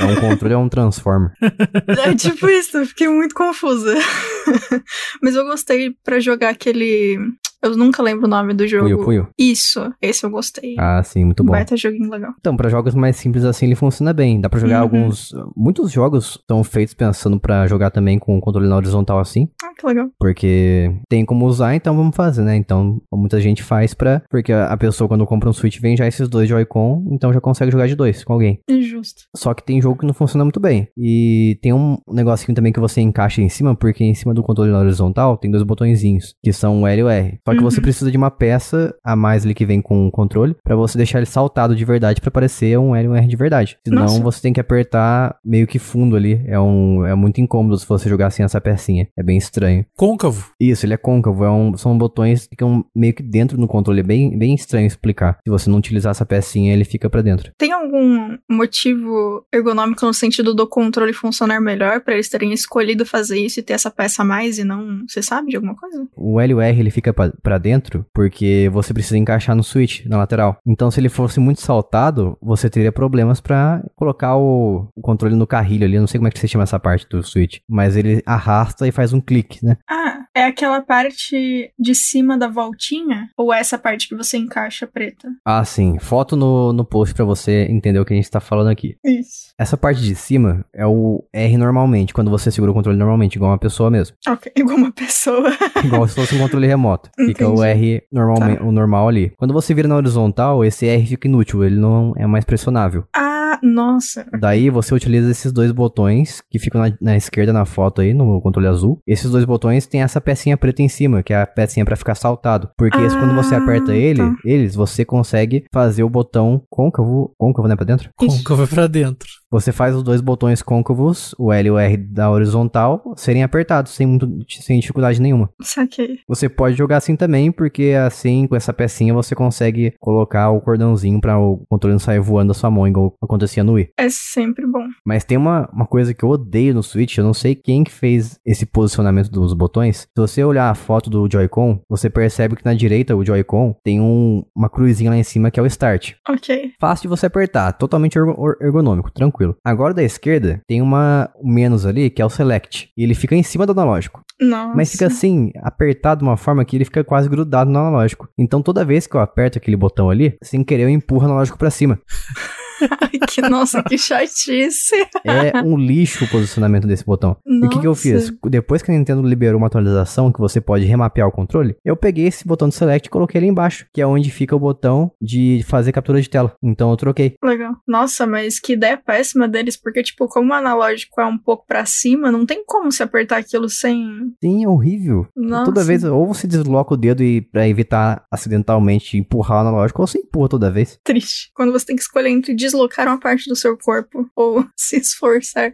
[0.00, 1.32] É um controle, é um transformer.
[2.04, 3.94] é tipo isso, eu fiquei muito confusa.
[5.22, 7.16] Mas eu gostei pra jogar aquele.
[7.62, 8.84] Eu nunca lembro o nome do jogo.
[8.84, 9.28] Puyo, Puyo.
[9.38, 10.76] Isso, esse eu gostei.
[10.78, 11.52] Ah, sim, muito bom.
[11.52, 12.32] Baita joguinho legal.
[12.38, 14.40] Então, pra jogos mais simples assim, ele funciona bem.
[14.40, 14.82] Dá pra jogar Uhum.
[14.82, 15.30] alguns.
[15.56, 19.48] Muitos jogos são feitos pensando pra jogar também com o controle na horizontal assim.
[19.62, 20.08] Ah, que legal.
[20.20, 22.54] Porque tem como usar, então vamos fazer, né?
[22.56, 24.22] Então, muita gente faz pra.
[24.30, 27.40] Porque a a pessoa, quando compra um Switch, vem já esses dois Joy-Con, então já
[27.40, 28.60] consegue jogar de dois com alguém.
[28.70, 29.22] Justo.
[29.34, 30.88] Só que tem jogo que não funciona muito bem.
[30.96, 34.70] E tem um negocinho também que você encaixa em cima, porque em cima do controle
[34.70, 37.38] na horizontal tem dois botõezinhos, que são o L e o R.
[37.48, 37.82] Só que você Uhum.
[37.82, 41.18] precisa de uma peça a mais ali que vem com o controle, pra você deixar
[41.18, 43.78] ele saltado de verdade pra parecer um L e um R de verdade.
[43.86, 44.20] Senão Nossa.
[44.22, 46.42] você tem que apertar meio que fundo ali.
[46.46, 49.08] É, um, é muito incômodo se você jogar sem essa pecinha.
[49.16, 49.84] É bem estranho.
[49.96, 50.50] Côncavo.
[50.60, 54.00] Isso, ele é côncavo, é um- são botões que ficam meio que dentro do controle.
[54.00, 55.38] É bem, bem estranho explicar.
[55.44, 57.50] Se você não utilizar essa pecinha, ele fica pra dentro.
[57.56, 63.38] Tem algum motivo ergonômico no sentido do controle funcionar melhor pra eles terem escolhido fazer
[63.38, 65.04] isso e ter essa peça a mais e não.
[65.08, 66.06] Você sabe de alguma coisa?
[66.16, 69.62] O L e o R ele fica pra- pra dentro porque você precisa encaixar no
[69.62, 70.58] switch, na lateral.
[70.66, 75.46] Então, se ele fosse muito saltado, você teria problemas pra colocar o, o controle no
[75.46, 75.96] carrilho ali.
[75.96, 78.86] Eu não sei como é que você chama essa parte do switch, mas ele arrasta
[78.86, 79.76] e faz um clique, né?
[79.88, 80.07] Ah,
[80.38, 83.28] é aquela parte de cima da voltinha?
[83.36, 85.28] Ou é essa parte que você encaixa preta?
[85.44, 85.98] Ah, sim.
[85.98, 88.96] Foto no, no post pra você entender o que a gente tá falando aqui.
[89.04, 89.52] Isso.
[89.58, 93.50] Essa parte de cima é o R normalmente, quando você segura o controle normalmente, igual
[93.50, 94.16] uma pessoa mesmo.
[94.28, 95.50] Ok, igual uma pessoa.
[95.84, 97.10] Igual se fosse um controle remoto.
[97.16, 97.98] Fica o Entendi.
[97.98, 99.32] R normalmente, o normal ali.
[99.36, 103.04] Quando você vira na horizontal, esse R fica inútil, ele não é mais pressionável.
[103.16, 103.27] ah,
[103.62, 104.26] nossa.
[104.40, 108.40] Daí você utiliza esses dois botões que ficam na, na esquerda na foto aí, no
[108.40, 109.00] controle azul.
[109.06, 112.14] Esses dois botões têm essa pecinha preta em cima, que é a pecinha pra ficar
[112.14, 112.70] saltado.
[112.76, 114.36] Porque esse, quando você Ah, aperta ele, tá.
[114.44, 118.10] eles, você consegue fazer o botão côncavo, côncavo, né, pra dentro?
[118.16, 119.28] Côncavo é pra dentro.
[119.50, 123.92] Você faz os dois botões côncavos, o L e o R da horizontal, serem apertados,
[123.92, 125.50] sem, muito, sem dificuldade nenhuma.
[125.62, 126.18] Saquei.
[126.28, 131.18] Você pode jogar assim também, porque assim, com essa pecinha, você consegue colocar o cordãozinho
[131.20, 133.90] pra o controle não sair voando da sua mão, igual acontecia no Wii.
[133.96, 134.84] É sempre bom.
[135.04, 137.90] Mas tem uma, uma coisa que eu odeio no Switch, eu não sei quem que
[137.90, 140.00] fez esse posicionamento dos botões.
[140.00, 143.98] Se você olhar a foto do Joy-Con, você percebe que na direita, o Joy-Con, tem
[143.98, 146.12] um, uma cruzinha lá em cima que é o Start.
[146.28, 146.72] Ok.
[146.78, 149.37] Fácil de você apertar, totalmente ergonômico, tranquilo.
[149.64, 152.90] Agora da esquerda, tem uma um menos ali, que é o Select.
[152.96, 154.22] E ele fica em cima do analógico.
[154.40, 154.74] Nossa.
[154.74, 158.28] Mas fica assim, apertado de uma forma que ele fica quase grudado no analógico.
[158.38, 161.58] Então toda vez que eu aperto aquele botão ali, sem querer eu empurro o analógico
[161.58, 161.98] pra cima.
[163.00, 164.94] Ai, que, nossa, que chatice.
[165.24, 167.36] É um lixo o posicionamento desse botão.
[167.46, 168.02] E o que, que eu Nossa.
[168.02, 168.32] fiz?
[168.48, 172.26] Depois que a Nintendo liberou uma atualização que você pode remapear o controle, eu peguei
[172.26, 175.62] esse botão de select e coloquei ali embaixo, que é onde fica o botão de
[175.66, 176.54] fazer captura de tela.
[176.62, 177.34] Então eu troquei.
[177.42, 177.74] Legal.
[177.86, 181.84] Nossa, mas que ideia péssima deles, porque, tipo, como o analógico é um pouco pra
[181.84, 184.32] cima, não tem como se apertar aquilo sem.
[184.42, 185.26] Sim, é horrível.
[185.36, 185.64] Nossa.
[185.66, 190.06] Toda vez, ou você desloca o dedo e para evitar acidentalmente empurrar o analógico, ou
[190.06, 190.98] você empurra toda vez.
[191.04, 191.50] Triste.
[191.54, 195.72] Quando você tem que escolher entre deslocar uma parte do seu corpo ou se esforçar.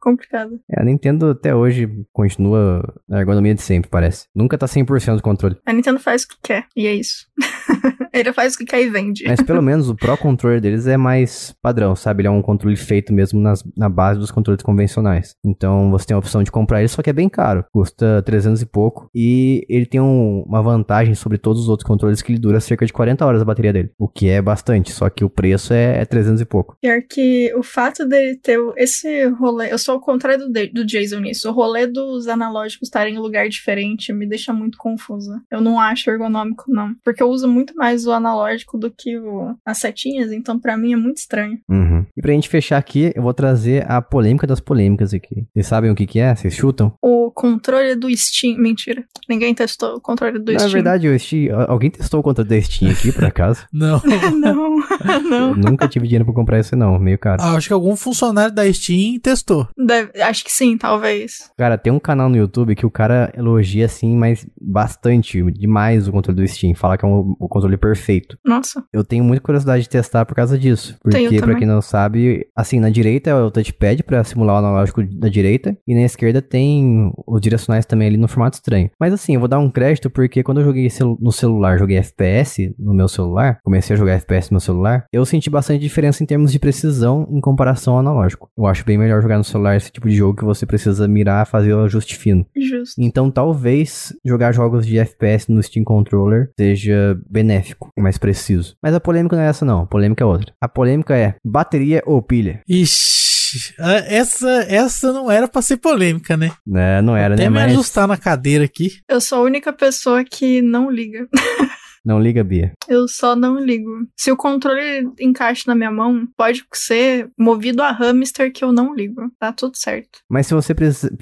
[0.00, 0.60] Complicado.
[0.70, 4.26] É, a Nintendo até hoje continua na ergonomia de sempre, parece.
[4.34, 5.56] Nunca tá 100% do controle.
[5.66, 7.26] A Nintendo faz o que quer, e é isso.
[8.12, 9.24] Ele faz o que quer e vende.
[9.26, 12.20] Mas pelo menos o Pro Controller deles é mais padrão, sabe?
[12.20, 15.34] Ele é um controle feito mesmo nas, na base dos controles convencionais.
[15.44, 17.64] Então você tem a opção de comprar ele, só que é bem caro.
[17.72, 19.08] Custa 300 e pouco.
[19.14, 22.86] E ele tem um- uma vantagem sobre todos os outros controles que ele dura cerca
[22.86, 23.90] de 40 horas a bateria dele.
[23.98, 26.76] O que é bastante, só que o preço é, é 300 e pouco.
[26.80, 29.72] Pior que o fato dele ter o- esse rolê.
[29.72, 31.48] Eu sou ao contrário do, do Jason nisso.
[31.48, 35.40] O rolê dos analógicos estarem em lugar diferente me deixa muito confusa.
[35.50, 36.94] Eu não acho ergonômico, não.
[37.04, 40.92] Porque eu uso muito mais o analógico do que o, as setinhas, então pra mim
[40.92, 41.58] é muito estranho.
[41.68, 42.04] Uhum.
[42.16, 45.46] E pra gente fechar aqui, eu vou trazer a polêmica das polêmicas aqui.
[45.52, 46.34] Vocês sabem o que que é?
[46.34, 46.92] Vocês chutam?
[47.02, 48.56] O controle do Steam.
[48.58, 49.04] Mentira.
[49.28, 50.72] Ninguém testou o controle do Na Steam.
[50.72, 53.66] verdade, o Steam, alguém testou o controle da Steam aqui, por acaso?
[53.72, 54.00] Não.
[54.38, 54.78] não,
[55.28, 55.48] não.
[55.50, 57.42] Eu nunca tive dinheiro pra comprar esse não, meio caro.
[57.42, 59.68] Ah, acho que algum funcionário da Steam testou.
[59.76, 61.50] Deve- acho que sim, talvez.
[61.58, 66.12] Cara, tem um canal no YouTube que o cara elogia assim, mas bastante, demais o
[66.12, 66.74] controle do Steam.
[66.74, 68.38] Fala que é um, o controle perfeito.
[68.44, 68.84] Nossa.
[68.92, 70.96] Eu tenho muita curiosidade de testar por causa disso.
[71.10, 74.58] Tenho Porque, pra quem não sabe, assim, na direita é o touchpad pra simular o
[74.58, 75.76] analógico da direita.
[75.86, 78.90] E na esquerda tem os direcionais também ali no formato estranho.
[78.98, 80.88] Mas assim, eu vou dar um crédito porque quando eu joguei
[81.20, 85.24] no celular, joguei FPS no meu celular, comecei a jogar FPS no meu celular, eu
[85.24, 88.48] senti bastante diferença em termos de precisão em comparação ao analógico.
[88.56, 91.46] Eu acho bem melhor jogar no celular esse tipo de jogo que você precisa mirar,
[91.46, 92.46] fazer o ajuste fino.
[92.56, 93.00] Justo.
[93.00, 98.76] Então talvez jogar jogos de FPS no Steam Controller seja benéfico, mais preciso.
[98.82, 100.52] Mas a polêmica não é essa não, a polêmica é outra.
[100.60, 102.60] A polêmica é bateria ou pilha?
[102.68, 103.43] Ixi,
[103.78, 106.52] ah, essa, essa não era pra ser polêmica, né?
[106.66, 107.48] Né, não era, Até né?
[107.50, 109.00] me Mas ajustar na cadeira aqui.
[109.08, 111.28] Eu sou a única pessoa que não liga.
[112.04, 112.72] não liga, Bia.
[112.86, 113.90] Eu só não ligo.
[114.14, 118.94] Se o controle encaixa na minha mão, pode ser movido a hamster que eu não
[118.94, 119.22] ligo.
[119.38, 120.18] Tá tudo certo.
[120.28, 120.74] Mas se você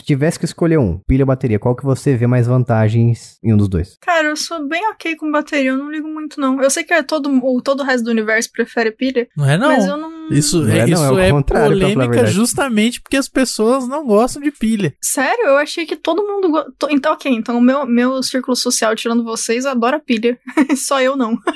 [0.04, 3.56] tivesse que escolher um, pilha ou bateria, qual que você vê mais vantagens em um
[3.56, 3.96] dos dois?
[4.00, 6.60] Cara, eu sou bem ok com bateria, eu não ligo muito, não.
[6.60, 9.56] Eu sei que é todo, o, todo o resto do universo prefere pilha, Não é
[9.56, 9.68] não.
[9.68, 10.21] mas eu não.
[10.32, 13.86] Isso, Não é, é não, isso é o é, a polêmica justamente porque as pessoas
[13.86, 14.94] não gostam de pilha.
[15.00, 16.50] Sério, eu achei que todo mundo.
[16.50, 20.38] go- Então, ok, então o meu, meu círculo social, tirando vocês, adora pilha.
[20.76, 21.36] Só eu não.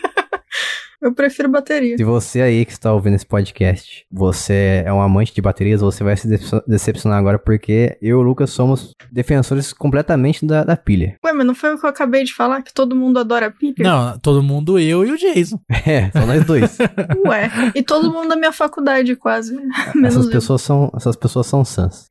[1.03, 1.97] eu prefiro bateria.
[1.97, 6.03] Se você aí que está ouvindo esse podcast, você é um amante de baterias, você
[6.03, 10.76] vai se decep- decepcionar agora porque eu e o Lucas somos defensores completamente da, da
[10.76, 11.16] pilha.
[11.24, 12.62] Ué, mas não foi o que eu acabei de falar?
[12.62, 13.74] Que todo mundo adora pilha?
[13.78, 15.61] Não, todo mundo, eu e o Jason.
[15.86, 16.78] É, só nós dois.
[17.26, 19.55] Ué, e todo mundo da minha faculdade, quase.
[19.94, 22.09] Menos essas pessoas são, essas pessoas são sãs.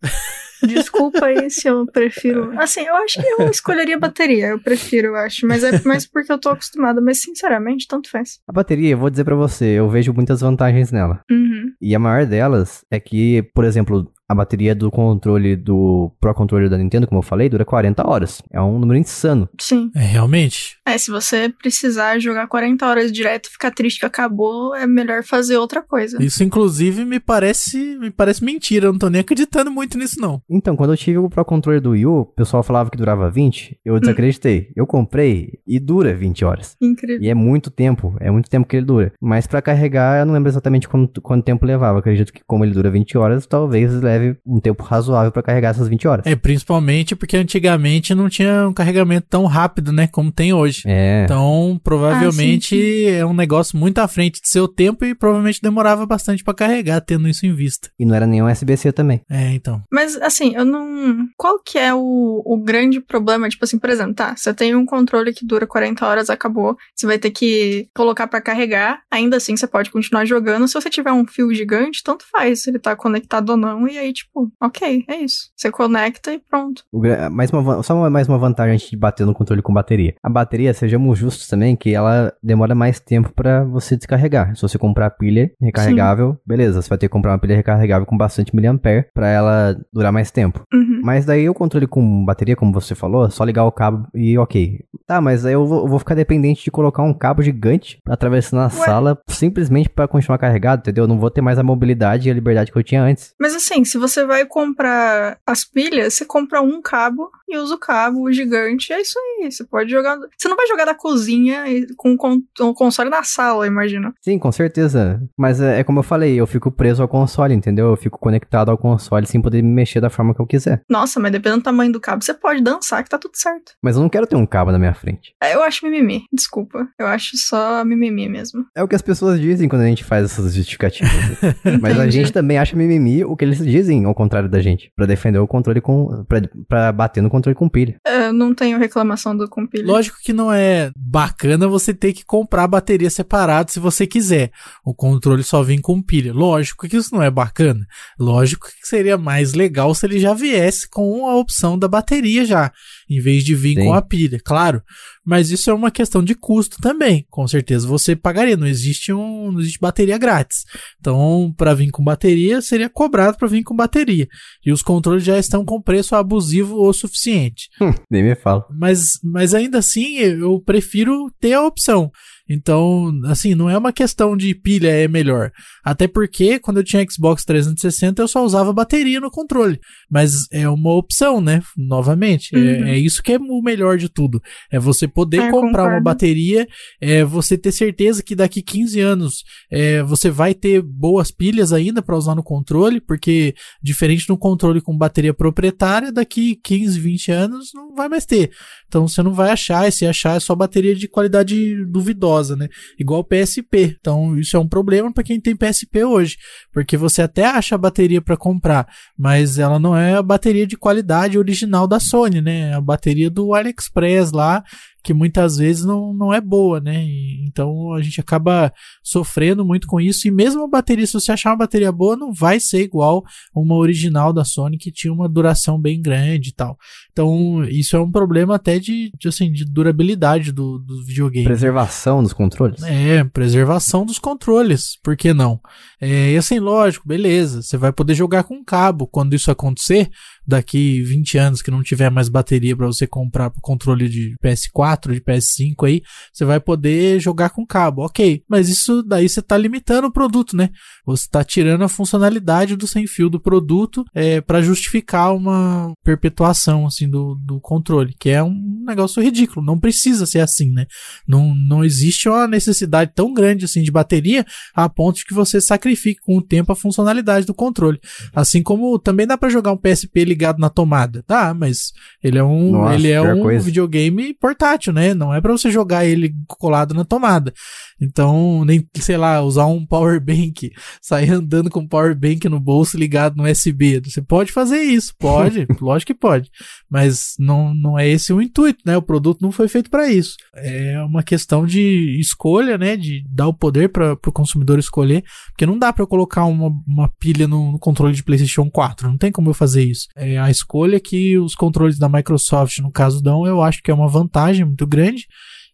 [0.67, 2.51] Desculpa aí se eu prefiro.
[2.59, 4.47] Assim, eu acho que eu escolheria bateria.
[4.47, 5.47] Eu prefiro, eu acho.
[5.47, 7.01] Mas é mais porque eu tô acostumada.
[7.01, 8.39] Mas, sinceramente, tanto faz.
[8.47, 11.21] A bateria, eu vou dizer pra você, eu vejo muitas vantagens nela.
[11.29, 11.71] Uhum.
[11.81, 16.69] E a maior delas é que, por exemplo, a bateria do controle do Pro Controller
[16.69, 18.41] da Nintendo, como eu falei, dura 40 horas.
[18.51, 19.47] É um número insano.
[19.59, 19.91] Sim.
[19.95, 20.77] É, realmente.
[20.85, 25.23] É, se você precisar jogar 40 horas direto e ficar triste que acabou, é melhor
[25.23, 26.21] fazer outra coisa.
[26.23, 28.87] Isso, inclusive, me parece, me parece mentira.
[28.87, 30.41] Eu não tô nem acreditando muito nisso, não.
[30.49, 33.29] Então, quando eu tive o Pro Controller do Wii U, o pessoal falava que durava
[33.29, 34.71] 20, eu desacreditei.
[34.75, 36.75] Eu comprei e dura 20 horas.
[36.81, 37.21] Incrível.
[37.21, 39.13] E é muito tempo, é muito tempo que ele dura.
[39.21, 41.97] Mas pra carregar, eu não lembro exatamente quanto, quanto tempo levava.
[41.97, 44.14] Eu acredito que como ele dura 20 horas, talvez leve
[44.45, 46.25] um tempo razoável pra carregar essas 20 horas.
[46.25, 50.07] É, principalmente porque antigamente não tinha um carregamento tão rápido, né?
[50.07, 50.83] Como tem hoje.
[50.85, 51.23] É.
[51.23, 52.75] Então, provavelmente
[53.07, 56.53] Ah, é um negócio muito à frente de seu tempo e provavelmente demorava bastante pra
[56.53, 57.89] carregar, tendo isso em vista.
[57.99, 59.21] E não era nem um USB-C também.
[59.29, 59.81] É, então.
[59.91, 61.27] Mas, assim, eu não.
[61.37, 63.49] Qual que é o, o grande problema?
[63.49, 66.77] Tipo assim, por exemplo, tá, você tem um controle que dura 40 horas, acabou.
[66.95, 69.01] Você vai ter que colocar pra carregar.
[69.11, 70.67] Ainda assim, você pode continuar jogando.
[70.67, 73.87] Se você tiver um fio gigante, tanto faz se ele tá conectado ou não.
[73.87, 75.49] E aí aí, tipo, ok, é isso.
[75.55, 76.83] Você conecta e pronto.
[77.31, 80.15] Mais uma, só mais uma vantagem de bater no controle com bateria.
[80.23, 84.55] A bateria, sejamos justos também, que ela demora mais tempo para você descarregar.
[84.55, 86.39] Se você comprar pilha recarregável, Sim.
[86.45, 90.11] beleza, você vai ter que comprar uma pilha recarregável com bastante miliampere para ela durar
[90.11, 90.63] mais tempo.
[90.73, 91.01] Uhum.
[91.03, 94.37] Mas daí o controle com bateria, como você falou, é só ligar o cabo e
[94.37, 94.79] ok.
[95.05, 98.61] Tá, mas aí eu vou, eu vou ficar dependente de colocar um cabo gigante atravessando
[98.61, 98.69] a Ué?
[98.69, 101.03] sala simplesmente para continuar carregado, entendeu?
[101.03, 103.33] Eu não vou ter mais a mobilidade e a liberdade que eu tinha antes.
[103.39, 107.79] Mas assim, se você vai comprar as pilhas, você compra um cabo e usa o
[107.79, 108.91] cabo gigante.
[108.91, 109.51] É isso aí.
[109.51, 110.17] Você pode jogar.
[110.37, 111.63] Você não vai jogar da cozinha
[111.95, 112.17] com
[112.59, 114.13] o console na sala, imagina.
[114.21, 115.21] Sim, com certeza.
[115.37, 117.87] Mas é, é, como eu falei, eu fico preso ao console, entendeu?
[117.87, 120.81] Eu fico conectado ao console sem poder me mexer da forma que eu quiser.
[120.89, 123.73] Nossa, mas dependendo do tamanho do cabo, você pode dançar que tá tudo certo.
[123.81, 125.33] Mas eu não quero ter um cabo na minha frente.
[125.41, 126.23] É, eu acho mimimi.
[126.33, 126.87] Desculpa.
[126.99, 128.65] Eu acho só mimimi mesmo.
[128.75, 131.11] É o que as pessoas dizem quando a gente faz essas justificativas.
[131.81, 134.91] mas a gente também acha mimimi o que eles dizem ao contrário da gente.
[134.95, 136.23] para defender o controle com.
[136.27, 137.99] Pra, pra bater no controle com pilha.
[138.05, 139.85] Eu não tenho reclamação do com pilha.
[139.85, 144.51] Lógico que não é bacana você ter que comprar a bateria separado se você quiser.
[144.83, 146.33] O controle só vem com pilha.
[146.33, 147.85] Lógico que isso não é bacana.
[148.19, 152.71] Lógico que seria mais legal se ele já viesse com a opção da bateria já,
[153.09, 153.85] em vez de vir Sim.
[153.85, 154.81] com a pilha, claro.
[155.25, 157.25] Mas isso é uma questão de custo também.
[157.29, 158.55] Com certeza você pagaria.
[158.55, 160.63] Não existe um, não existe bateria grátis.
[160.99, 164.27] Então, para vir com bateria, seria cobrado para vir com bateria.
[164.65, 167.69] E os controles já estão com preço abusivo o suficiente.
[167.81, 168.65] Hum, nem me fala.
[168.69, 172.11] Mas, mas ainda assim, eu prefiro ter a opção.
[172.49, 175.51] Então, assim, não é uma questão de pilha é melhor.
[175.83, 179.79] Até porque, quando eu tinha Xbox 360, eu só usava bateria no controle.
[180.09, 181.61] Mas é uma opção, né?
[181.75, 182.55] Novamente.
[182.55, 182.85] É, uhum.
[182.85, 184.41] É, é, isso que é o melhor de tudo.
[184.71, 185.95] É você poder é, comprar concordo.
[185.95, 186.67] uma bateria,
[187.01, 192.01] é você ter certeza que daqui 15 anos é, você vai ter boas pilhas ainda
[192.01, 197.71] para usar no controle, porque diferente do controle com bateria proprietária, daqui 15, 20 anos
[197.73, 198.51] não vai mais ter.
[198.87, 202.67] Então você não vai achar, e se achar é só bateria de qualidade duvidosa, né?
[202.99, 203.95] Igual PSP.
[203.99, 206.37] Então isso é um problema para quem tem PSP hoje,
[206.71, 210.77] porque você até acha a bateria para comprar, mas ela não é a bateria de
[210.77, 212.71] qualidade original da Sony, né?
[212.71, 214.63] É a bateria do AliExpress lá,
[215.05, 217.05] que muitas vezes não, não é boa, né?
[217.05, 220.27] E, então a gente acaba sofrendo muito com isso.
[220.27, 223.23] E mesmo a bateria, se você achar uma bateria boa, não vai ser igual
[223.55, 226.75] uma original da Sony que tinha uma duração bem grande e tal.
[227.11, 231.45] Então isso é um problema até de, de assim, de durabilidade do, do videogame.
[231.45, 232.81] Preservação dos controles?
[232.81, 234.97] É, preservação dos controles.
[235.03, 235.59] Por que não?
[236.01, 237.61] É, e assim, lógico, beleza.
[237.61, 239.05] Você vai poder jogar com cabo.
[239.05, 240.09] Quando isso acontecer,
[240.47, 245.13] daqui 20 anos que não tiver mais bateria para você comprar pro controle de PS4,
[245.13, 248.05] de PS5 aí, você vai poder jogar com cabo.
[248.05, 250.69] OK, mas isso daí você tá limitando o produto, né?
[251.05, 256.85] Você tá tirando a funcionalidade do sem fio do produto é, para justificar uma perpetuação
[256.85, 259.65] assim do, do controle, que é um negócio ridículo.
[259.65, 260.85] Não precisa ser assim, né?
[261.27, 265.61] Não, não existe uma necessidade tão grande assim de bateria a ponto de que você
[265.61, 267.99] sacrifique com o tempo a funcionalidade do controle.
[268.33, 271.23] Assim como também dá para jogar um PSP ligado na tomada.
[271.23, 271.91] Tá, mas
[272.23, 273.65] ele é um, Nossa, ele é um coisa.
[273.65, 275.13] videogame portátil, né?
[275.13, 277.53] Não é para você jogar ele colado na tomada.
[277.99, 280.71] Então, nem, sei lá, usar um power bank,
[281.01, 284.01] sair andando com power bank no bolso ligado no USB.
[284.03, 286.49] Você pode fazer isso, pode, lógico que pode.
[286.89, 288.97] Mas não, não é esse o intuito, né?
[288.97, 290.35] O produto não foi feito para isso.
[290.53, 292.97] É uma questão de escolha, né?
[292.97, 296.71] De dar o poder para o consumidor escolher, porque não dá para eu colocar uma,
[296.85, 300.07] uma pilha no, no, controle de PlayStation 4, não tem como eu fazer isso.
[300.15, 303.93] É a escolha que os controles da Microsoft, no caso, dão, eu acho que é
[303.93, 305.27] uma vantagem muito grande.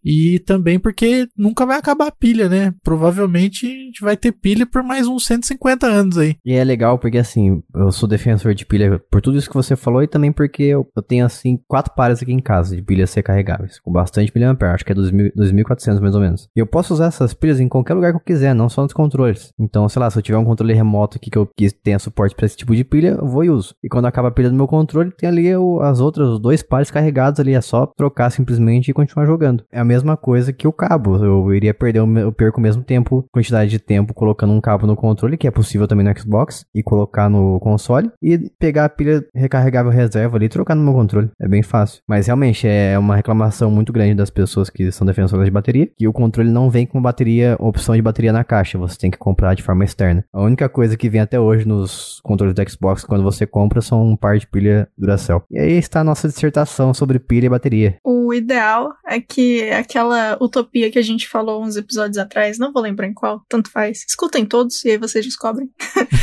[0.04, 2.74] E também porque nunca vai acabar a pilha, né?
[2.84, 6.36] Provavelmente a gente vai ter pilha por mais uns 150 anos aí.
[6.46, 9.76] E é legal porque, assim, eu sou defensor de pilha por tudo isso que você
[9.76, 13.14] falou e também porque eu, eu tenho, assim, quatro pares aqui em casa de pilhas
[13.14, 16.48] recarregáveis, com bastante miliampere, acho que é 2.400 mais ou menos.
[16.56, 18.94] E eu posso usar essas pilhas em qualquer lugar que eu quiser, não só nos
[18.94, 19.54] controles.
[19.60, 22.36] Então, sei lá, se eu tiver um controle remoto aqui que eu que tenha suporte
[22.36, 23.76] para esse tipo de pilha, eu vou e uso.
[23.84, 25.48] E quando acaba a pilha do meu controle, tem ali
[25.82, 29.64] as outras, os dois pares carregados ali, é só trocar simplesmente e continuar jogando.
[29.72, 31.24] É a mesma coisa que o cabo.
[31.24, 34.96] Eu iria perder, o, perco o mesmo tempo, quantidade de tempo colocando um cabo no
[34.96, 39.26] controle, que é possível também no Xbox, e colocar no console, e pegar a pilha
[39.36, 41.30] recarregável reserva ali e trocar no meu controle.
[41.40, 42.02] É bem fácil.
[42.08, 46.08] Mas realmente é uma reclamação muito grande das pessoas que são defensoras de bateria, que
[46.08, 49.54] o controle não vem com bateria, opção de bateria na caixa, você tem que comprar
[49.54, 50.24] de forma externa.
[50.34, 54.04] A única coisa que vem até hoje nos controles do Xbox quando você compra são
[54.04, 55.44] um par de pilha Duracell.
[55.52, 57.98] E aí está a nossa dissertação sobre pilha e bateria.
[58.06, 62.82] O ideal é que aquela utopia que a gente falou uns episódios atrás, não vou
[62.82, 64.06] lembrar em qual, tanto faz.
[64.08, 65.70] Escutem todos e aí vocês descobrem.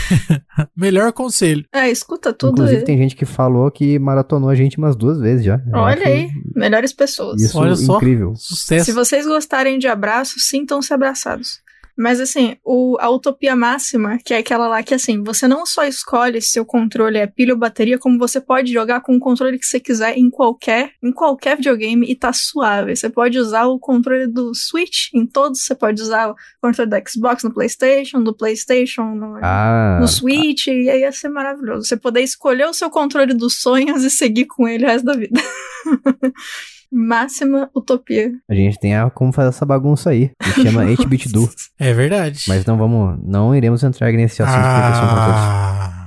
[0.76, 1.64] Melhor conselho.
[1.72, 2.52] É, escuta tudo.
[2.52, 5.60] Inclusive, e- tem gente que falou que maratonou a gente umas duas vezes já.
[5.72, 7.40] Eu Olha aí, melhores pessoas.
[7.42, 7.96] Isso Olha só.
[7.96, 8.34] incrível.
[8.36, 8.86] Sucesso.
[8.86, 11.60] Se vocês gostarem de abraços, sintam-se abraçados.
[11.98, 15.82] Mas assim, o- a utopia máxima, que é aquela lá que assim, você não só
[15.84, 19.58] escolhe se seu controle é pilha ou bateria, como você pode jogar com o controle
[19.58, 22.94] que você quiser em qualquer, em qualquer videogame e tá suave.
[22.94, 27.10] Você pode usar o controle do Switch em todos, você pode usar o controle do
[27.10, 31.84] Xbox no PlayStation, do PlayStation no, Ah, no Switch, e aí ia ser maravilhoso.
[31.86, 35.14] Você poder escolher o seu controle dos sonhos e seguir com ele o resto da
[35.14, 35.40] vida.
[36.90, 38.32] Máxima utopia.
[38.48, 40.30] a gente tem a, como fazer essa bagunça aí.
[40.42, 41.48] Que chama 8-bit do.
[41.78, 42.44] É verdade.
[42.48, 45.97] Mas não vamos, não iremos entrar nesse assunto porque são controles.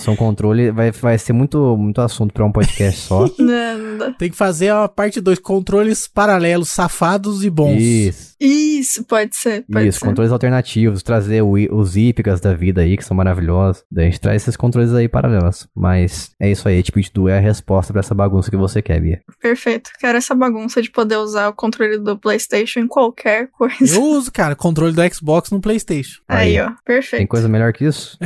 [0.00, 3.26] São controle, vai, vai ser muito, muito assunto pra um podcast só.
[3.38, 4.10] Não, não dá.
[4.12, 7.80] tem que fazer a parte 2, controles paralelos, safados e bons.
[7.80, 9.64] Isso, Isso, pode ser.
[9.70, 10.06] Pode isso, ser.
[10.06, 13.82] controles alternativos, trazer o, os hípicas da vida aí, que são maravilhosos.
[13.90, 15.68] Daí a gente traz esses controles aí paralelos.
[15.74, 19.00] Mas é isso aí, 8-bit do é a resposta pra essa bagunça que você quer,
[19.00, 19.20] Bia.
[19.40, 19.90] Perfeito.
[19.98, 23.94] Quero essa bagunça de poder usar o controle do PlayStation em qualquer coisa.
[23.94, 26.20] Eu uso, cara, controle do Xbox no PlayStation.
[26.28, 26.66] Aí, Aí.
[26.66, 26.72] ó.
[26.84, 27.20] Perfeito.
[27.20, 28.18] Tem coisa melhor que isso?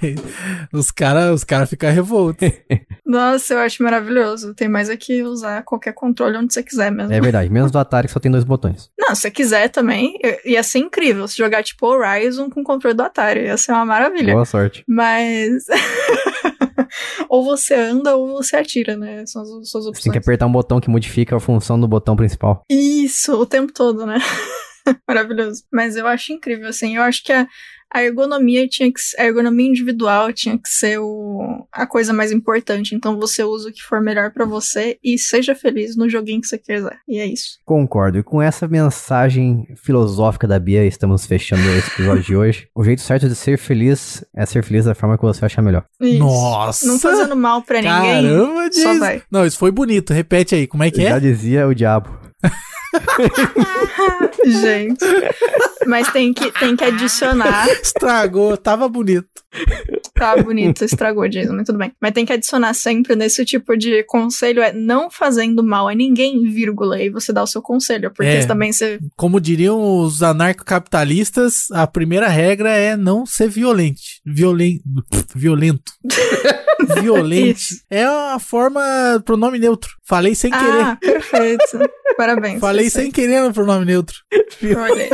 [0.72, 2.48] os caras os cara ficam revoltos.
[3.06, 4.54] Nossa, eu acho maravilhoso.
[4.54, 7.12] Tem mais aqui usar qualquer controle onde você quiser mesmo.
[7.12, 8.90] É verdade, menos do Atari que só tem dois botões.
[8.98, 13.02] Não, se você quiser também, ia ser incrível se jogar tipo Horizon com controle do
[13.02, 13.44] Atari.
[13.44, 14.32] Ia ser uma maravilha.
[14.32, 14.84] Boa sorte.
[14.86, 15.64] Mas.
[17.28, 19.24] ou você anda ou você atira, né?
[19.26, 20.02] São as suas Você opções.
[20.02, 22.62] tem que apertar um botão que modifica a função do botão principal.
[22.68, 24.18] Isso, o tempo todo, né?
[25.06, 25.64] Maravilhoso.
[25.72, 26.96] Mas eu acho incrível, assim.
[26.96, 27.46] Eu acho que a,
[27.92, 32.94] a ergonomia tinha que a ergonomia individual tinha que ser o, a coisa mais importante.
[32.94, 36.46] Então você usa o que for melhor pra você e seja feliz no joguinho que
[36.46, 36.98] você quiser.
[37.08, 37.58] E é isso.
[37.64, 38.18] Concordo.
[38.18, 42.68] E com essa mensagem filosófica da Bia, estamos fechando esse episódio de hoje.
[42.74, 45.84] O jeito certo de ser feliz é ser feliz da forma que você achar melhor.
[46.00, 46.18] Isso.
[46.18, 46.86] Nossa!
[46.86, 47.90] Não fazendo mal pra ninguém.
[47.90, 49.22] Caramba, vai.
[49.30, 50.12] Não, isso foi bonito.
[50.12, 51.20] Repete aí, como é que Já é?
[51.20, 52.10] dizia o diabo.
[54.44, 55.04] Gente.
[55.86, 57.68] Mas tem que, tem que adicionar.
[57.68, 59.28] Estragou, tava bonito.
[60.14, 61.92] Tá bonito, estragou, Jason, mas tudo bem.
[62.00, 66.42] Mas tem que adicionar sempre nesse tipo de conselho é não fazendo mal a ninguém,
[66.44, 68.10] vírgula, e você dá o seu conselho.
[68.10, 68.46] Porque É.
[68.46, 68.98] também você.
[69.16, 74.20] Como diriam os anarcocapitalistas, a primeira regra é não ser violente.
[74.24, 74.80] Violen...
[75.34, 75.92] Violento.
[77.00, 77.82] Violente.
[77.90, 78.80] É a forma
[79.24, 79.90] pronome neutro.
[80.04, 80.82] Falei sem querer.
[80.82, 81.78] Ah, perfeito.
[82.16, 82.60] Parabéns.
[82.60, 84.16] Falei sem querer no pronome neutro.
[84.76, 85.10] Olha aí.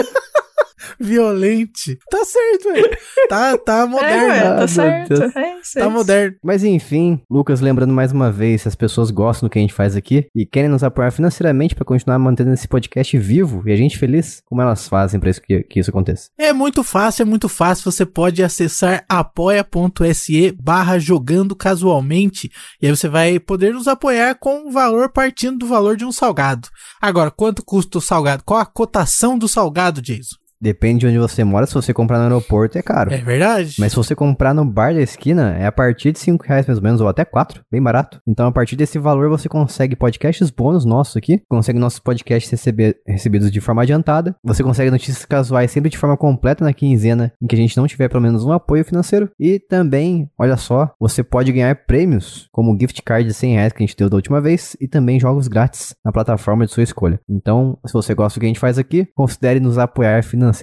[0.98, 1.98] Violente.
[2.10, 2.96] Tá certo, velho.
[3.28, 4.26] Tá, tá É, moderno.
[4.28, 5.12] ué, Ah, tá certo.
[5.12, 5.16] É
[5.60, 5.78] isso.
[5.78, 5.90] é tá isso.
[5.90, 6.36] moderno.
[6.42, 9.72] Mas enfim, Lucas, lembrando mais uma vez, se as pessoas gostam do que a gente
[9.74, 13.76] faz aqui e querem nos apoiar financeiramente para continuar mantendo esse podcast vivo e a
[13.76, 16.30] gente feliz, como elas fazem para isso que, que isso aconteça?
[16.38, 17.90] É muito fácil, é muito fácil.
[17.90, 24.68] Você pode acessar apoia.se barra jogando casualmente e aí você vai poder nos apoiar com
[24.68, 26.68] um valor partindo do valor de um salgado.
[27.00, 28.42] Agora, quanto custa o salgado?
[28.44, 30.36] Qual a cotação do salgado, Jason?
[30.60, 33.12] Depende de onde você mora, se você comprar no aeroporto é caro.
[33.12, 33.76] É verdade?
[33.78, 36.78] Mas se você comprar no bar da esquina, é a partir de 5 reais mais
[36.78, 38.20] ou menos, ou até 4, bem barato.
[38.26, 42.96] Então, a partir desse valor, você consegue podcasts bônus nossos aqui, consegue nossos podcasts receber,
[43.06, 47.46] recebidos de forma adiantada, você consegue notícias casuais sempre de forma completa na quinzena, em
[47.46, 49.30] que a gente não tiver pelo menos um apoio financeiro.
[49.38, 53.72] E também, olha só, você pode ganhar prêmios, como o gift card de 100 reais
[53.72, 56.82] que a gente deu da última vez, e também jogos grátis na plataforma de sua
[56.82, 57.20] escolha.
[57.28, 60.55] Então, se você gosta do que a gente faz aqui, considere nos apoiar financeiramente.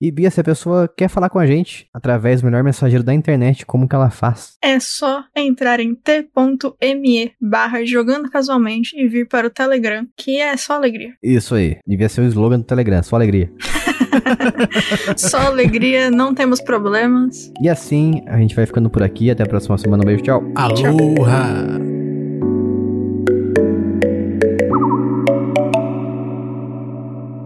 [0.00, 3.12] E Bia, se a pessoa quer falar com a gente através do melhor mensageiro da
[3.12, 4.56] internet, como que ela faz?
[4.62, 10.56] É só entrar em t.me barra jogando casualmente e vir para o Telegram, que é
[10.56, 11.14] só alegria.
[11.22, 13.50] Isso aí, devia ser o slogan do Telegram, só alegria.
[15.16, 17.52] Só alegria, não temos problemas.
[17.62, 20.42] E assim, a gente vai ficando por aqui, até a próxima semana, um beijo, tchau.
[20.54, 21.99] Aloha!